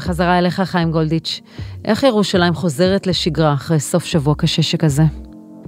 בחזרה 0.00 0.38
אליך, 0.38 0.60
חיים 0.60 0.90
גולדיץ', 0.90 1.40
איך 1.84 2.02
ירושלים 2.02 2.54
חוזרת 2.54 3.06
לשגרה 3.06 3.54
אחרי 3.54 3.80
סוף 3.80 4.04
שבוע 4.04 4.34
קשה 4.34 4.62
שכזה? 4.62 5.02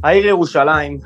העיר 0.05 0.27
ירושלים, 0.27 0.99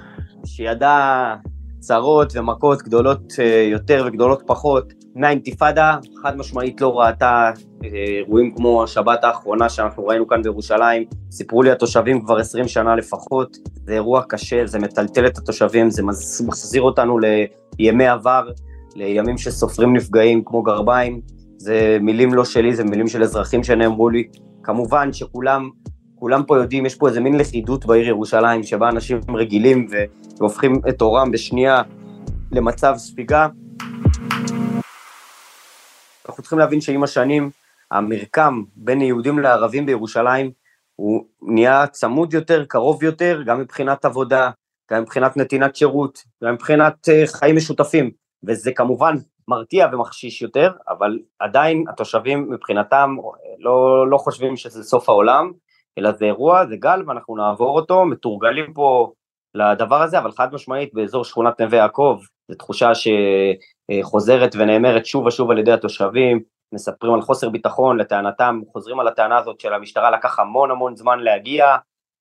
שידעה 0.45 1.35
צרות 1.79 2.37
ומכות 2.37 2.83
גדולות 2.83 3.33
אה, 3.39 3.69
יותר 3.71 4.05
וגדולות 4.07 4.43
פחות, 4.47 4.93
מהאינתיפאדה 5.15 5.97
חד 6.23 6.37
משמעית 6.37 6.81
לא 6.81 7.01
ראתה 7.01 7.51
אה, 7.85 7.89
אירועים 8.19 8.55
כמו 8.57 8.83
השבת 8.83 9.25
האחרונה 9.25 9.69
שאנחנו 9.69 10.07
ראינו 10.07 10.29
כאן 10.29 10.43
בירושלים. 10.43 11.05
סיפרו 11.31 11.63
לי 11.63 11.71
התושבים 11.71 12.25
כבר 12.25 12.39
20 12.39 12.69
שנה 12.69 12.97
לפחות, 12.97 13.57
זה 13.87 13.93
אירוע 13.93 14.23
קשה, 14.29 14.67
זה 14.67 14.79
מטלטל 14.79 15.27
את 15.27 15.39
התושבים, 15.39 15.91
זה 15.91 16.03
מחזיר 16.47 16.83
אותנו 16.83 17.19
לימי 17.79 18.07
עבר, 18.07 18.49
לימים 18.97 19.39
שסופרים 19.39 19.97
נפגעים 19.97 20.43
כמו 20.45 20.63
גרביים, 20.63 21.21
זה 21.57 21.99
מילים 22.01 22.35
לא 22.35 22.45
שלי, 22.45 22.77
זה 22.77 22.85
מילים 22.85 23.09
של 23.09 23.23
אזרחים 23.23 23.65
שנאמרו 23.65 24.09
לי. 24.09 24.29
כמובן 24.63 25.13
שכולם 25.13 25.71
כולם 26.15 26.43
פה 26.47 26.59
יודעים, 26.59 26.87
יש 26.87 26.95
פה 26.95 27.09
איזה 27.09 27.21
מין 27.21 27.39
לכידות 27.39 27.87
בעיר 27.87 28.09
ירושלים, 28.09 28.63
שבה 28.63 28.89
אנשים 28.89 29.21
רגילים 29.37 29.87
והופכים 30.39 30.81
את 30.89 31.01
עורם 31.01 31.31
בשנייה 31.31 31.83
למצב 32.53 32.95
ספיגה. 32.97 33.49
אנחנו 36.27 36.43
צריכים 36.43 36.59
להבין 36.59 36.81
שעם 36.81 37.03
השנים, 37.03 37.51
המרקם 37.91 38.63
בין 38.77 39.01
יהודים 39.01 39.39
לערבים 39.39 39.87
בירושלים 39.87 40.51
הוא 40.97 41.25
נהיה 41.43 41.87
צמוד 41.87 42.35
יותר, 42.35 42.65
קרוב 42.65 43.03
יותר, 43.03 43.43
גם 43.47 43.61
מבחינת 43.61 44.05
עבודה, 44.05 44.51
גם 44.91 45.03
מבחינת 45.03 45.37
נתינת 45.37 45.77
שירות, 45.77 46.19
גם 46.45 46.55
מבחינת 46.55 47.09
uh, 47.09 47.39
חיים 47.39 47.57
משותפים, 47.57 48.11
וזה 48.45 48.73
כמובן 48.73 49.15
מרתיע 49.49 49.89
ומחשיש 49.93 50.43
יותר, 50.43 50.71
אבל 50.89 51.19
עדיין 51.39 51.85
התושבים 51.89 52.51
מבחינתם 52.51 53.17
לא, 53.59 54.11
לא 54.11 54.19
חושבים 54.19 54.57
שזה 54.57 54.85
סוף 54.85 55.09
העולם, 55.09 55.53
אלא 55.99 56.13
זה 56.13 56.25
אירוע, 56.25 56.67
זה 56.67 56.77
גל 56.77 57.03
ואנחנו 57.07 57.37
נעבור 57.37 57.81
אותו, 57.81 58.05
מתורגלים 58.05 58.73
פה 58.73 59.13
לדבר 59.55 60.03
הזה, 60.03 60.19
אבל 60.19 60.33
חד 60.33 60.55
משמעית 60.55 60.95
באזור 60.95 61.25
שכונת 61.25 61.61
נווה 61.61 61.79
יעקב, 61.79 62.19
זו 62.49 62.55
תחושה 62.55 62.91
שחוזרת 62.95 64.55
ונאמרת 64.59 65.07
שוב 65.07 65.27
ושוב 65.27 65.51
על 65.51 65.59
ידי 65.59 65.73
התושבים, 65.73 66.41
מספרים 66.75 67.15
על 67.15 67.23
חוסר 67.23 67.49
ביטחון, 67.49 67.99
לטענתם, 67.99 68.61
חוזרים 68.73 69.01
על 69.01 69.09
הטענה 69.09 69.39
הזאת 69.39 69.61
של 69.61 69.73
המשטרה 69.73 70.11
לקח 70.11 70.39
המון 70.39 70.71
המון 70.71 70.97
זמן 70.97 71.19
להגיע, 71.19 71.77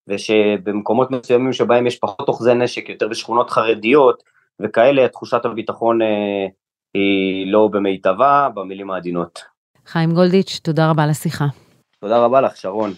ושבמקומות 0.07 1.11
מסוימים 1.11 1.53
שבהם 1.53 1.87
יש 1.87 1.99
פחות 1.99 2.27
אוחזי 2.27 2.53
נשק, 2.53 2.89
יותר 2.89 3.07
בשכונות 3.07 3.49
חרדיות 3.49 4.23
וכאלה, 4.61 5.07
תחושת 5.07 5.45
הביטחון 5.45 6.01
אה, 6.01 6.47
היא 6.95 7.51
לא 7.51 7.69
במיטבה, 7.71 8.47
במילים 8.53 8.91
העדינות. 8.91 9.41
חיים 9.85 10.11
גולדיץ', 10.11 10.59
תודה 10.63 10.89
רבה 10.89 11.07
לשיחה. 11.07 11.45
תודה 12.01 12.17
רבה 12.17 12.41
לך, 12.41 12.57
שרון. 12.57 12.93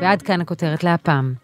ועד 0.00 0.22
כאן 0.22 0.40
הכותרת 0.40 0.84
להפעם. 0.84 1.34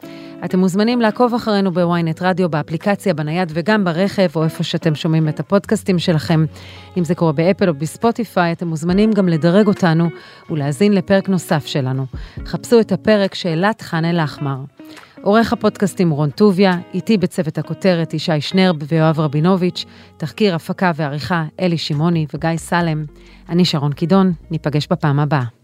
אתם 0.44 0.59
מוזמנים 0.59 1.00
לעקוב 1.00 1.35
אחרינו 1.35 1.72
בוויינט 1.72 2.22
רדיו, 2.22 2.48
באפליקציה, 2.48 3.14
בנייד 3.14 3.52
וגם 3.54 3.85
ברכב, 3.85 4.28
או 4.37 4.44
איפה 4.44 4.62
שאתם 4.62 4.94
שומעים 4.94 5.28
את 5.28 5.40
הפודקאסטים 5.40 5.98
שלכם. 5.98 6.44
אם 6.98 7.04
זה 7.04 7.14
קורה 7.14 7.33
באפל 7.33 7.68
או 7.68 7.74
בספוטיפיי, 7.74 8.52
אתם 8.52 8.68
מוזמנים 8.68 9.12
גם 9.12 9.28
לדרג 9.28 9.66
אותנו 9.66 10.09
ולהאזין 10.50 10.92
לפרק 10.92 11.28
נוסף 11.28 11.66
שלנו. 11.66 12.07
חפשו 12.46 12.81
את 12.81 12.92
הפרק 12.92 13.35
שאלת 13.35 13.83
ח'אן 13.83 14.04
אל-אחמר. 14.04 14.59
עורך 15.22 15.52
הפודקאסטים 15.52 16.11
רון 16.11 16.31
טוביה, 16.31 16.78
איתי 16.94 17.16
בצוות 17.16 17.59
הכותרת 17.59 18.14
ישי 18.14 18.40
שנרב 18.40 18.76
ויואב 18.88 19.20
רבינוביץ', 19.20 19.85
תחקיר, 20.16 20.54
הפקה 20.54 20.92
ועריכה 20.94 21.44
אלי 21.61 21.78
שמעוני 21.78 22.26
וגיא 22.35 22.57
סלם. 22.57 23.04
אני 23.48 23.64
שרון 23.64 23.92
קידון, 23.92 24.33
ניפגש 24.50 24.87
בפעם 24.90 25.20
הבאה. 25.20 25.58